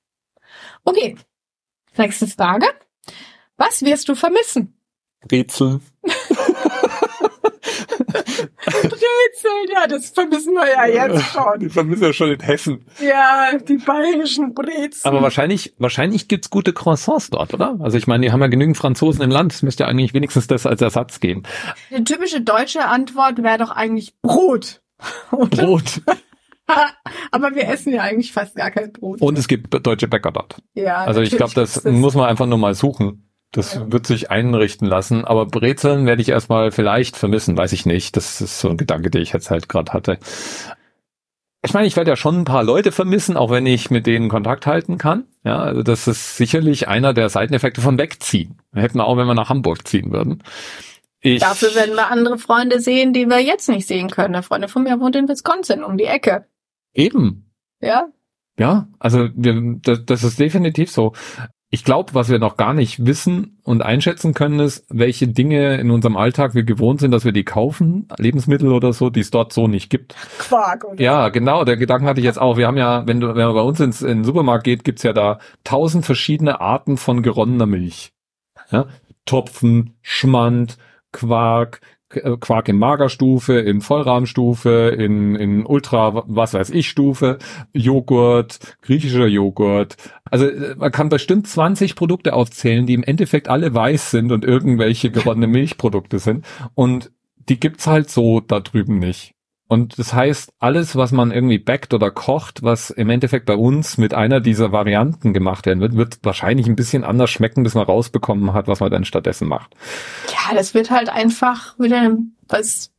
[0.84, 1.15] Okay,
[1.97, 2.67] Nächste Frage.
[3.57, 4.73] Was wirst du vermissen?
[5.27, 5.81] Brezeln.
[8.65, 11.59] Brezeln, ja, das vermissen wir ja jetzt schon.
[11.59, 12.85] Die vermissen wir schon in Hessen.
[13.01, 15.01] Ja, die bayerischen Brezeln.
[15.03, 17.77] Aber wahrscheinlich, wahrscheinlich gibt's gute Croissants dort, oder?
[17.79, 19.53] Also ich meine, die haben ja genügend Franzosen im Land.
[19.53, 21.43] Es müsste ja eigentlich wenigstens das als Ersatz geben.
[21.89, 24.81] Die typische deutsche Antwort wäre doch eigentlich Brot.
[25.31, 26.01] Brot.
[27.31, 29.21] Aber wir essen ja eigentlich fast gar kein Brot.
[29.21, 30.61] Und es gibt deutsche Bäcker dort.
[30.73, 30.97] Ja.
[31.05, 33.26] Also ich glaube, das, das muss man einfach nur mal suchen.
[33.51, 33.91] Das ja.
[33.91, 35.25] wird sich einrichten lassen.
[35.25, 38.17] Aber Brezeln werde ich erstmal vielleicht vermissen, weiß ich nicht.
[38.17, 40.19] Das ist so ein Gedanke, den ich jetzt halt gerade hatte.
[41.63, 44.29] Ich meine, ich werde ja schon ein paar Leute vermissen, auch wenn ich mit denen
[44.29, 45.25] Kontakt halten kann.
[45.43, 48.61] Ja, also das ist sicherlich einer der Seiteneffekte von Wegziehen.
[48.73, 50.43] Hätten wir auch, wenn wir nach Hamburg ziehen würden.
[51.19, 54.35] Ich Dafür werden wir andere Freunde sehen, die wir jetzt nicht sehen können.
[54.35, 56.45] Eine Freundin von mir wohnt in Wisconsin um die Ecke.
[56.93, 57.51] Eben.
[57.81, 58.07] Ja.
[58.59, 61.13] Ja, also wir, das, das ist definitiv so.
[61.70, 65.91] Ich glaube, was wir noch gar nicht wissen und einschätzen können, ist, welche Dinge in
[65.91, 69.51] unserem Alltag wir gewohnt sind, dass wir die kaufen, Lebensmittel oder so, die es dort
[69.51, 70.15] so nicht gibt.
[70.38, 70.86] Quark.
[70.86, 71.01] Oder?
[71.01, 72.55] Ja, genau, der Gedanken hatte ich jetzt auch.
[72.55, 75.03] Wir haben ja, wenn, du, wenn man bei uns ins in den Supermarkt geht, gibt's
[75.03, 78.13] ja da tausend verschiedene Arten von geronnener Milch.
[78.72, 78.86] Ja?
[79.26, 80.78] Topfen, Schmand,
[81.11, 87.37] Quark, Quark in Magerstufe, in Vollrahmstufe, in, in Ultra, was weiß ich, Stufe,
[87.73, 89.97] Joghurt, griechischer Joghurt.
[90.31, 94.45] Also äh, man kann bestimmt 20 Produkte aufzählen, die im Endeffekt alle weiß sind und
[94.45, 96.45] irgendwelche gewonnene Milchprodukte sind.
[96.75, 97.11] Und
[97.49, 99.33] die gibt's halt so da drüben nicht.
[99.68, 103.97] Und das heißt, alles, was man irgendwie backt oder kocht, was im Endeffekt bei uns
[103.97, 107.86] mit einer dieser Varianten gemacht werden wird, wird wahrscheinlich ein bisschen anders schmecken, bis man
[107.86, 109.76] rausbekommen hat, was man dann stattdessen macht.
[110.30, 112.15] Ja, das wird halt einfach wieder
[112.47, 112.91] was.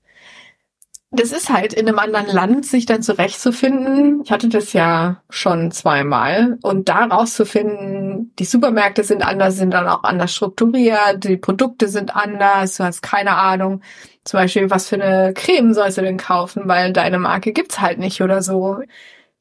[1.11, 4.21] Das ist halt in einem anderen Land, sich dann zurechtzufinden.
[4.25, 6.59] Ich hatte das ja schon zweimal.
[6.61, 12.15] Und da rauszufinden, die Supermärkte sind anders, sind dann auch anders strukturiert, die Produkte sind
[12.15, 13.81] anders, du hast keine Ahnung
[14.29, 17.99] zum Beispiel, was für eine Creme sollst du denn kaufen, weil deine Marke gibt's halt
[17.99, 18.83] nicht oder so.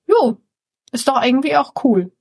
[0.06, 0.38] Jo,
[0.94, 2.14] ist doch irgendwie auch cool.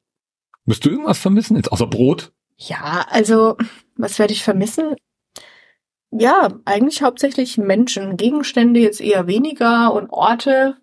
[0.64, 2.33] Müsst du irgendwas vermissen, jetzt außer Brot?
[2.57, 3.57] Ja, also,
[3.97, 4.97] was werde ich vermissen?
[6.11, 10.77] Ja, eigentlich hauptsächlich Menschen, Gegenstände jetzt eher weniger und Orte.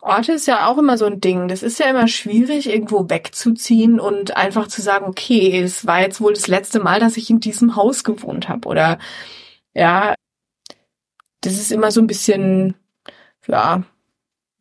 [0.00, 1.46] Orte ist ja auch immer so ein Ding.
[1.46, 6.20] Das ist ja immer schwierig, irgendwo wegzuziehen und einfach zu sagen, okay, es war jetzt
[6.20, 8.68] wohl das letzte Mal, dass ich in diesem Haus gewohnt habe.
[8.68, 8.98] Oder
[9.72, 10.14] ja,
[11.46, 12.74] das ist immer so ein bisschen,
[13.46, 13.84] ja,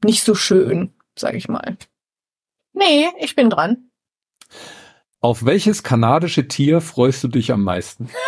[0.03, 1.77] nicht so schön, sag ich mal.
[2.73, 3.89] Nee, ich bin dran.
[5.19, 8.09] Auf welches kanadische Tier freust du dich am meisten?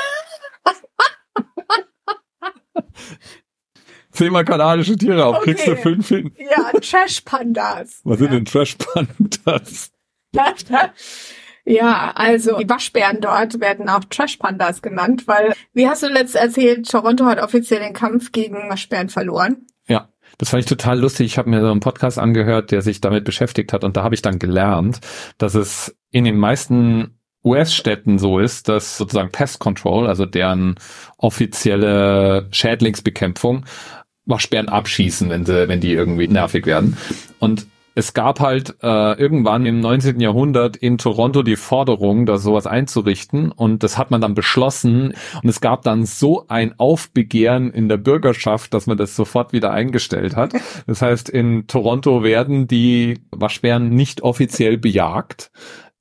[4.11, 5.53] Zähl mal kanadische Tiere auf, okay.
[5.53, 6.33] kriegst du fünf hin.
[6.37, 8.01] Ja, Trash-Pandas.
[8.03, 9.91] Was sind denn Trash-Pandas?
[11.69, 16.35] Ja, also die Waschbären dort werden auch Trash Pandas genannt, weil, wie hast du letzt
[16.35, 19.67] erzählt, Toronto hat offiziell den Kampf gegen Waschbären verloren.
[19.87, 20.07] Ja.
[20.37, 21.25] Das fand ich total lustig.
[21.25, 24.15] Ich habe mir so einen Podcast angehört, der sich damit beschäftigt hat und da habe
[24.15, 24.99] ich dann gelernt,
[25.37, 30.75] dass es in den meisten US-Städten so ist, dass sozusagen Pest Control, also deren
[31.17, 33.65] offizielle Schädlingsbekämpfung,
[34.25, 36.97] Waschbären abschießen, wenn sie, wenn die irgendwie nervig werden.
[37.39, 40.19] Und es gab halt äh, irgendwann im 19.
[40.19, 45.49] Jahrhundert in Toronto die Forderung, da sowas einzurichten und das hat man dann beschlossen und
[45.49, 50.35] es gab dann so ein Aufbegehren in der Bürgerschaft, dass man das sofort wieder eingestellt
[50.35, 50.53] hat.
[50.85, 55.49] Das heißt, in Toronto werden die Waschbären nicht offiziell bejagt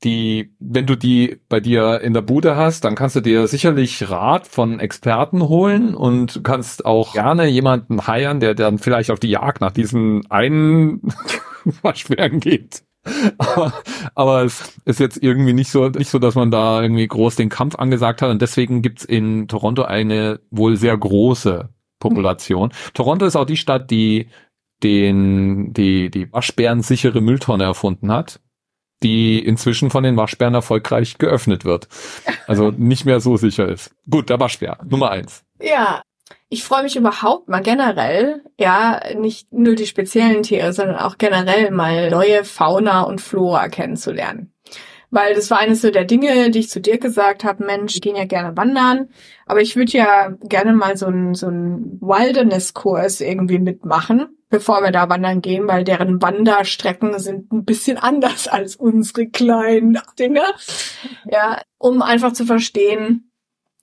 [0.05, 4.11] die, wenn du die bei dir in der Bude hast, dann kannst du dir sicherlich
[4.11, 9.30] Rat von Experten holen und kannst auch gerne jemanden heiern, der dann vielleicht auf die
[9.30, 11.01] Jagd nach diesen einen
[11.83, 12.83] Waschbären geht.
[13.39, 13.73] Aber,
[14.14, 17.49] aber es ist jetzt irgendwie nicht so, nicht so, dass man da irgendwie groß den
[17.49, 18.31] Kampf angesagt hat.
[18.31, 21.69] Und deswegen gibt's in Toronto eine wohl sehr große
[22.01, 22.73] Population.
[22.95, 24.29] Toronto ist auch die Stadt, die
[24.83, 28.41] den, die, die Waschbären sichere Mülltonne erfunden hat
[29.03, 31.89] die inzwischen von den Waschbären erfolgreich geöffnet wird.
[32.47, 33.95] Also nicht mehr so sicher ist.
[34.09, 35.45] Gut, der Waschbär, Nummer eins.
[35.61, 36.03] Ja,
[36.49, 41.70] ich freue mich überhaupt mal generell, ja, nicht nur die speziellen Tiere, sondern auch generell
[41.70, 44.53] mal neue Fauna und Flora kennenzulernen.
[45.11, 48.01] Weil das war eines so der Dinge, die ich zu dir gesagt habe, Mensch, ich
[48.01, 49.09] gehen ja gerne wandern,
[49.47, 54.92] aber ich würde ja gerne mal so einen so einen Wilderness-Kurs irgendwie mitmachen bevor wir
[54.92, 60.55] da wandern gehen, weil deren Wanderstrecken sind ein bisschen anders als unsere kleinen Dinger.
[61.30, 63.30] Ja, um einfach zu verstehen,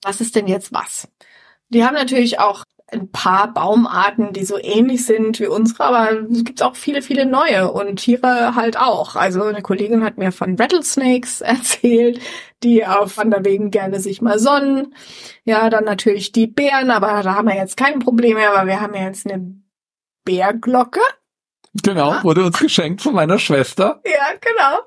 [0.02, 1.08] was ist denn jetzt was?
[1.74, 2.64] Die haben natürlich auch
[2.94, 7.26] ein paar Baumarten, die so ähnlich sind wie unsere, aber es gibt auch viele, viele
[7.26, 9.16] neue und Tiere halt auch.
[9.16, 12.20] Also eine Kollegin hat mir von Rattlesnakes erzählt,
[12.62, 14.94] die auf Wanderwegen gerne sich mal sonnen.
[15.44, 18.80] Ja, dann natürlich die Bären, aber da haben wir jetzt kein Problem mehr, weil wir
[18.80, 19.56] haben ja jetzt eine
[20.24, 21.02] Bärglocke.
[21.82, 22.24] Genau, ja.
[22.24, 24.00] wurde uns geschenkt von meiner Schwester.
[24.06, 24.80] Ja, genau.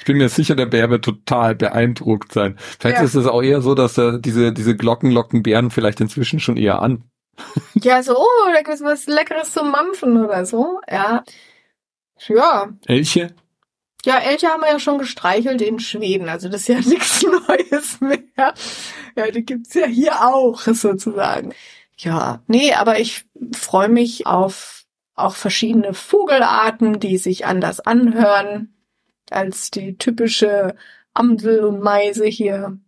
[0.00, 2.56] Ich bin mir sicher, der Bär wird total beeindruckt sein.
[2.80, 3.04] Vielleicht ja.
[3.04, 6.56] ist es auch eher so, dass er diese, diese Glocken locken Bären vielleicht inzwischen schon
[6.56, 7.04] eher an.
[7.74, 11.24] Ja, so, oh, da gibt's was Leckeres zum Mampfen oder so, ja.
[12.28, 12.68] Ja.
[12.86, 13.34] Elche?
[14.04, 18.00] Ja, Elche haben wir ja schon gestreichelt in Schweden, also das ist ja nichts Neues
[18.00, 18.54] mehr.
[19.16, 21.54] Ja, die gibt's ja hier auch, sozusagen.
[21.96, 24.73] Ja, nee, aber ich freue mich auf
[25.14, 28.74] auch verschiedene Vogelarten, die sich anders anhören
[29.30, 30.74] als die typische
[31.12, 32.78] Amsel und Meise hier.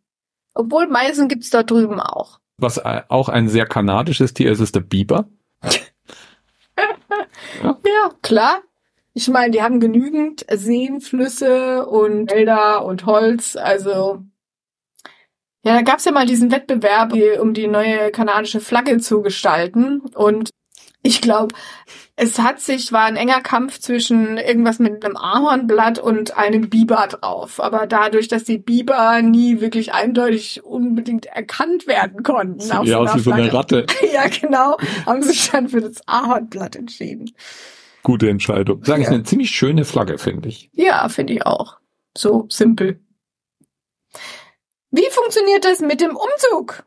[0.55, 2.41] Obwohl Meisen gibt's da drüben auch.
[2.59, 5.29] Was auch ein sehr kanadisches Tier ist, ist der Biber.
[5.63, 5.71] ja.
[7.63, 8.63] ja, klar.
[9.13, 14.23] Ich meine, die haben genügend Seen, Flüsse und Wälder und Holz, also
[15.67, 19.99] ja, da gab's ja mal diesen Wettbewerb, um die neue kanadische Flagge zu gestalten.
[20.15, 20.51] Und
[21.03, 21.57] ich glaube,
[22.19, 27.07] es hat sich, war ein enger Kampf zwischen irgendwas mit einem Ahornblatt und einem Biber
[27.09, 27.61] drauf.
[27.61, 32.61] Aber dadurch, dass die Biber nie wirklich eindeutig unbedingt erkannt werden konnten.
[32.61, 33.85] Sieht auf ja, aus wie so eine Ratte.
[34.15, 34.79] ja, genau.
[35.05, 37.33] Haben sich dann für das Ahornblatt entschieden.
[38.03, 38.83] Gute Entscheidung.
[38.83, 39.09] Sagen, ja.
[39.09, 40.71] ist eine ziemlich schöne Flagge, finde ich.
[40.73, 41.77] Ja, finde ich auch.
[42.17, 43.01] So simpel.
[44.91, 46.87] Wie funktioniert das mit dem Umzug?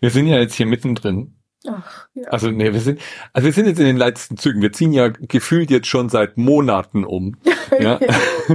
[0.00, 1.39] Wir sind ja jetzt hier mittendrin.
[1.68, 2.28] Ach, ja.
[2.28, 3.00] Also nee, wir sind,
[3.32, 4.62] also wir sind jetzt in den letzten Zügen.
[4.62, 7.36] Wir ziehen ja gefühlt jetzt schon seit Monaten um.
[7.80, 8.00] ja.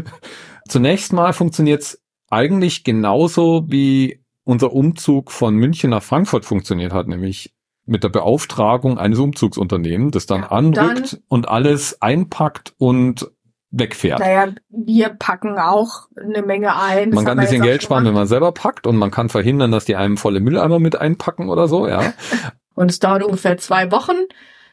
[0.67, 7.07] Zunächst mal funktioniert es eigentlich genauso wie unser Umzug von München nach Frankfurt funktioniert hat,
[7.07, 7.53] nämlich
[7.85, 13.31] mit der Beauftragung eines Umzugsunternehmens, das dann ja, anrückt dann und alles einpackt und
[13.69, 14.19] wegfährt.
[14.19, 17.09] Naja, wir packen auch eine Menge ein.
[17.09, 19.85] Man kann ein bisschen Geld sparen, wenn man selber packt und man kann verhindern, dass
[19.85, 22.13] die einem volle Mülleimer mit einpacken oder so, ja.
[22.75, 24.15] und es dauert ungefähr zwei Wochen.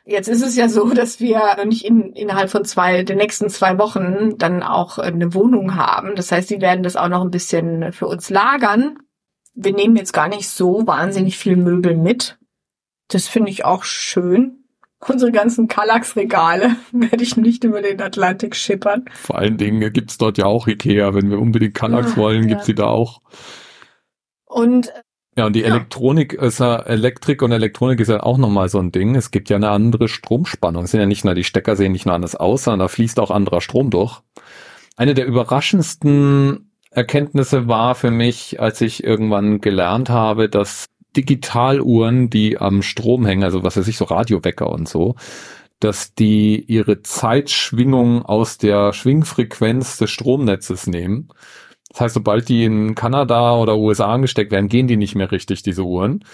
[0.05, 3.79] Jetzt ist es ja so, dass wir nicht in, innerhalb von zwei, den nächsten zwei
[3.79, 6.17] Wochen dann auch eine Wohnung haben.
[6.17, 8.99] Das heißt, sie werden das auch noch ein bisschen für uns lagern.
[9.55, 12.39] Wir nehmen jetzt gar nicht so wahnsinnig viel Möbel mit.
[13.09, 14.63] Das finde ich auch schön
[15.09, 19.05] unsere ganzen Kallax-Regale werde ich nicht über den Atlantik schippern.
[19.13, 21.15] Vor allen Dingen gibt's dort ja auch Ikea.
[21.15, 22.49] Wenn wir unbedingt Kallax wollen, ja.
[22.51, 23.21] gibt's sie da auch.
[24.45, 24.93] Und
[25.37, 25.69] ja, und die ja.
[25.69, 29.15] Elektronik ist ja, Elektrik und Elektronik ist ja auch nochmal so ein Ding.
[29.15, 30.85] Es gibt ja eine andere Stromspannung.
[30.85, 33.19] Es sind ja nicht nur, die Stecker sehen nicht nur anders aus, sondern da fließt
[33.19, 34.21] auch anderer Strom durch.
[34.97, 42.59] Eine der überraschendsten Erkenntnisse war für mich, als ich irgendwann gelernt habe, dass Digitaluhren, die
[42.59, 45.15] am Strom hängen, also was weiß ich, so Radiowecker und so,
[45.81, 51.29] dass die ihre Zeitschwingung aus der Schwingfrequenz des Stromnetzes nehmen.
[51.93, 55.63] Das heißt, sobald die in Kanada oder USA angesteckt werden, gehen die nicht mehr richtig,
[55.63, 56.25] diese Uhren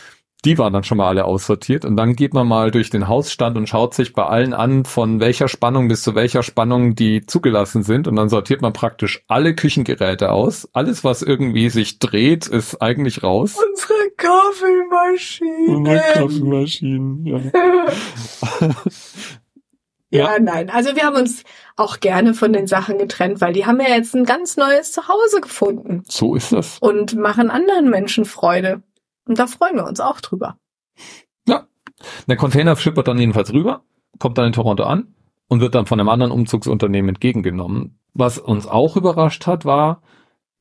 [0.44, 3.56] die waren dann schon mal alle aussortiert und dann geht man mal durch den Hausstand
[3.56, 7.82] und schaut sich bei allen an, von welcher Spannung bis zu welcher Spannung die zugelassen
[7.82, 10.68] sind und dann sortiert man praktisch alle Küchengeräte aus.
[10.72, 13.56] Alles, was irgendwie sich dreht, ist eigentlich raus.
[13.68, 15.76] Unsere Kaffeemaschine.
[15.76, 17.40] Unsere Kaffeemaschinen, ja.
[20.10, 20.70] Ja, ja, nein.
[20.70, 21.44] Also wir haben uns
[21.76, 25.40] auch gerne von den Sachen getrennt, weil die haben ja jetzt ein ganz neues Zuhause
[25.42, 26.02] gefunden.
[26.08, 26.78] So ist das.
[26.78, 28.82] Und machen anderen Menschen Freude.
[29.26, 30.56] Und da freuen wir uns auch drüber.
[31.46, 31.66] Ja.
[32.26, 33.82] Der Container schippert dann jedenfalls rüber,
[34.18, 35.14] kommt dann in Toronto an
[35.48, 37.98] und wird dann von einem anderen Umzugsunternehmen entgegengenommen.
[38.14, 40.00] Was uns auch überrascht hat, war,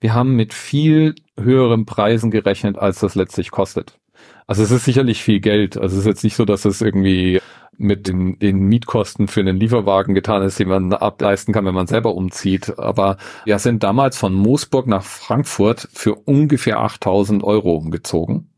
[0.02, 3.98] wir haben mit viel höheren Preisen gerechnet, als das letztlich kostet.
[4.46, 5.78] Also es ist sicherlich viel Geld.
[5.78, 7.42] Also es ist jetzt nicht so, dass es irgendwie
[7.78, 11.88] mit den, den Mietkosten für einen Lieferwagen getan ist, den man ableisten kann, wenn man
[11.88, 12.78] selber umzieht.
[12.80, 18.52] Aber wir sind damals von Moosburg nach Frankfurt für ungefähr 8000 Euro umgezogen.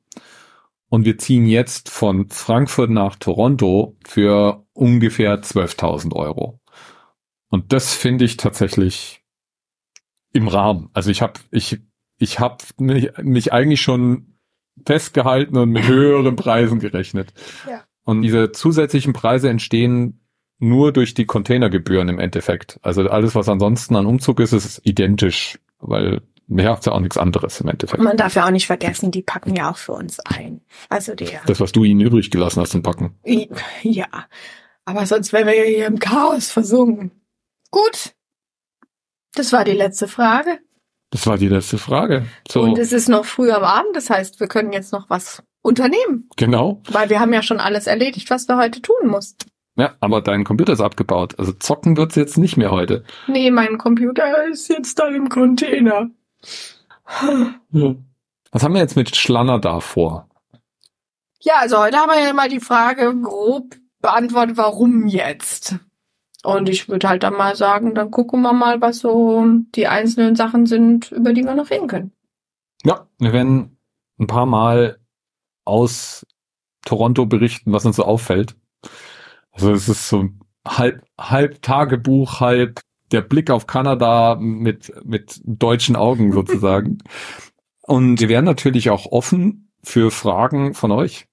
[0.90, 6.60] Und wir ziehen jetzt von Frankfurt nach Toronto für ungefähr 12.000 Euro.
[7.50, 9.24] Und das finde ich tatsächlich
[10.32, 10.90] im Rahmen.
[10.94, 11.80] Also ich habe ich
[12.20, 14.36] ich habe mich, mich eigentlich schon
[14.86, 17.34] festgehalten und mit höheren Preisen gerechnet.
[17.68, 17.84] Ja.
[18.10, 20.20] Und diese zusätzlichen Preise entstehen
[20.57, 22.80] nur durch die Containergebühren im Endeffekt.
[22.82, 27.20] Also alles, was ansonsten an Umzug ist, ist identisch, weil mehr habt ja auch nichts
[27.20, 28.01] anderes im Endeffekt.
[28.01, 30.62] Man darf ja auch nicht vergessen, die packen ja auch für uns ein.
[30.89, 31.41] Also der.
[31.45, 33.14] Das, was du ihnen übrig gelassen hast zum Packen.
[33.84, 34.07] Ja.
[34.86, 37.12] Aber sonst wären wir ja hier im Chaos versunken.
[37.70, 38.16] Gut.
[39.36, 40.57] Das war die letzte Frage.
[41.12, 42.26] Das war die letzte Frage.
[42.47, 42.62] So.
[42.62, 46.28] Und es ist noch früh am Abend, das heißt, wir können jetzt noch was unternehmen.
[46.36, 46.82] Genau.
[46.92, 49.50] Weil wir haben ja schon alles erledigt, was wir heute tun mussten.
[49.78, 51.40] Ja, aber dein Computer ist abgebaut.
[51.40, 53.06] Also zocken wird's jetzt nicht mehr heute.
[53.28, 56.10] Nee, mein Computer ist jetzt da im Container.
[57.72, 57.96] Ja.
[58.52, 60.28] Was haben wir jetzt mit Schlanner da vor?
[61.40, 65.76] Ja, also heute haben wir ja mal die Frage grob beantwortet, warum jetzt?
[66.44, 69.46] Und ich würde halt dann mal sagen, dann gucken wir mal, was so
[69.76, 72.12] die einzelnen Sachen sind, über die wir noch reden können.
[72.84, 73.78] Ja, wir werden
[74.20, 75.00] ein paar Mal
[75.70, 76.26] aus
[76.86, 78.56] Toronto berichten, was uns so auffällt.
[79.52, 80.30] Also es ist so
[80.68, 87.00] halb, halb Tagebuch, halb der Blick auf Kanada mit, mit deutschen Augen sozusagen.
[87.82, 91.26] Und wir werden natürlich auch offen für Fragen von euch.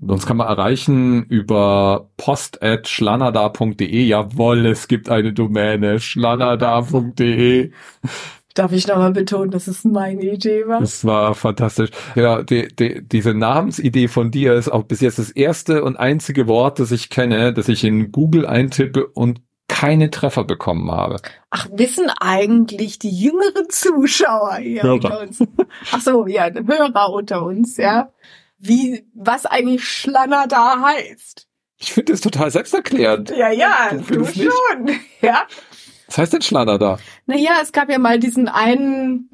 [0.00, 4.04] Uns kann man erreichen über post.schlanada.de.
[4.04, 7.72] Jawohl, es gibt eine Domäne, schlanada.de.
[8.58, 10.80] Darf ich nochmal betonen, dass es meine Idee war?
[10.80, 11.90] Das war fantastisch.
[12.14, 16.48] Ja, die, die, diese Namensidee von dir ist auch bis jetzt das erste und einzige
[16.48, 21.16] Wort, das ich kenne, das ich in Google eintippe und keine Treffer bekommen habe.
[21.50, 24.94] Ach, wissen eigentlich die jüngeren Zuschauer hier Hörer.
[24.94, 25.44] unter uns?
[25.92, 28.10] Ach so, ja, Hörer unter uns, ja
[28.58, 31.46] wie, was eigentlich Schlanner da heißt.
[31.80, 33.30] Ich finde es total selbsterklärend.
[33.30, 34.50] Ja, ja, du, du schon.
[35.20, 35.46] Ja.
[36.08, 36.98] Was heißt denn Schlanner da?
[37.26, 39.30] Naja, es gab ja mal diesen einen,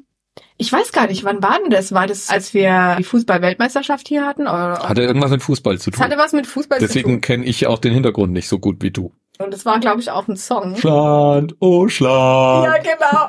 [0.57, 1.93] ich weiß gar nicht, wann war denn das?
[1.93, 4.43] War das, als wir die Fußball-Weltmeisterschaft hier hatten?
[4.43, 4.87] Oder?
[4.87, 5.99] Hatte irgendwas mit Fußball zu tun.
[5.99, 7.11] Das hatte was mit Fußball Deswegen zu tun.
[7.11, 9.13] Deswegen kenne ich auch den Hintergrund nicht so gut wie du.
[9.37, 10.75] Und es war, glaube ich, auch ein Song.
[10.75, 12.65] Schland, oh Schland.
[12.65, 13.27] Ja, genau.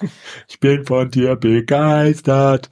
[0.48, 2.68] ich bin von dir begeistert.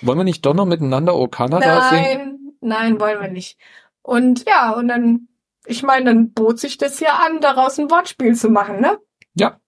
[0.00, 2.56] Wollen wir nicht doch noch miteinander O Kanada singen?
[2.60, 3.58] Nein, nein, wollen wir nicht.
[4.02, 5.28] Und ja, und dann,
[5.66, 8.98] ich meine, dann bot sich das ja an, daraus ein Wortspiel zu machen, ne?
[9.38, 9.60] Ja.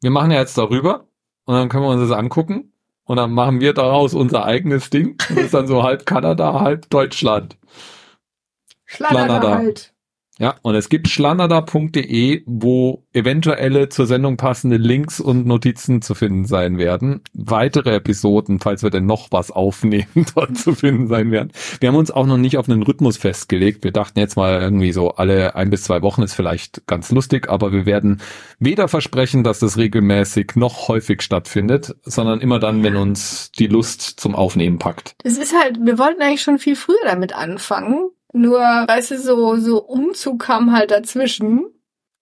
[0.00, 1.08] Wir machen ja jetzt darüber
[1.44, 2.72] und dann können wir uns das angucken
[3.04, 5.16] und dann machen wir daraus unser eigenes Ding.
[5.28, 7.56] Das ist dann so halb Kanada, halb Deutschland.
[8.84, 9.93] Schlanada halt.
[10.40, 16.44] Ja, und es gibt schlanada.de, wo eventuelle zur Sendung passende Links und Notizen zu finden
[16.44, 17.20] sein werden.
[17.34, 21.52] Weitere Episoden, falls wir denn noch was aufnehmen, dort zu finden sein werden.
[21.78, 23.84] Wir haben uns auch noch nicht auf einen Rhythmus festgelegt.
[23.84, 27.48] Wir dachten jetzt mal irgendwie so alle ein bis zwei Wochen ist vielleicht ganz lustig,
[27.48, 28.20] aber wir werden
[28.58, 34.02] weder versprechen, dass das regelmäßig noch häufig stattfindet, sondern immer dann, wenn uns die Lust
[34.02, 35.14] zum Aufnehmen packt.
[35.22, 39.56] Es ist halt, wir wollten eigentlich schon viel früher damit anfangen nur, weißt du, so,
[39.56, 41.66] so Umzug kam halt dazwischen.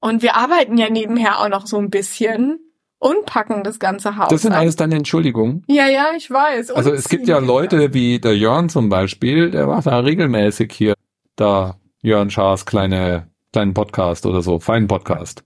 [0.01, 2.59] Und wir arbeiten ja nebenher auch noch so ein bisschen
[2.99, 4.29] und packen das ganze Haus.
[4.29, 5.65] Das sind alles deine Entschuldigungen.
[5.67, 6.71] Ja, ja, ich weiß.
[6.71, 10.73] Und also es gibt ja Leute wie der Jörn zum Beispiel, der macht da regelmäßig
[10.73, 10.95] hier
[11.37, 15.45] da Jörn Schaas kleine, kleinen Podcast oder so, feinen Podcast.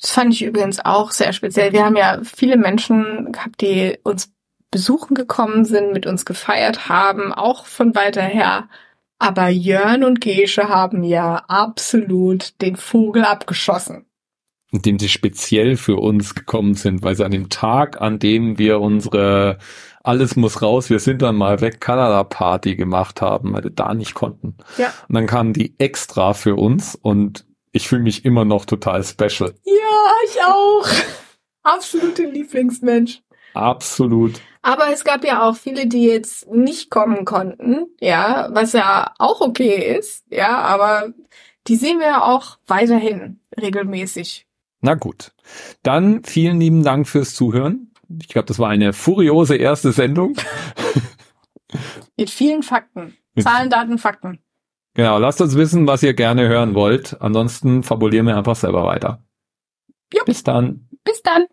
[0.00, 1.72] Das fand ich übrigens auch sehr speziell.
[1.72, 4.32] Wir haben ja viele Menschen gehabt, die uns
[4.70, 8.68] besuchen gekommen sind, mit uns gefeiert haben, auch von weiter her.
[9.20, 14.06] Aber Jörn und Gesche haben ja absolut den Vogel abgeschossen.
[14.72, 18.80] Indem sie speziell für uns gekommen sind, weil sie an dem Tag, an dem wir
[18.80, 19.58] unsere
[20.02, 23.92] alles muss raus, wir sind dann mal weg Kanada Party gemacht haben, weil wir da
[23.92, 24.56] nicht konnten.
[24.78, 24.90] Ja.
[25.08, 29.54] Und dann kamen die extra für uns und ich fühle mich immer noch total special.
[29.64, 30.88] Ja, ich auch.
[31.62, 33.20] Absolute Lieblingsmensch.
[33.52, 34.40] Absolut.
[34.62, 39.40] Aber es gab ja auch viele, die jetzt nicht kommen konnten, ja, was ja auch
[39.40, 41.14] okay ist, ja, aber
[41.66, 44.46] die sehen wir ja auch weiterhin regelmäßig.
[44.82, 45.32] Na gut.
[45.82, 47.92] Dann vielen lieben Dank fürs Zuhören.
[48.20, 50.36] Ich glaube, das war eine furiose erste Sendung.
[52.16, 53.16] Mit vielen Fakten.
[53.38, 54.40] Zahlen, Daten, Fakten.
[54.94, 57.20] Genau, lasst uns wissen, was ihr gerne hören wollt.
[57.20, 59.22] Ansonsten fabulieren wir einfach selber weiter.
[60.12, 60.24] Jo.
[60.24, 60.88] Bis dann.
[61.04, 61.46] Bis dann.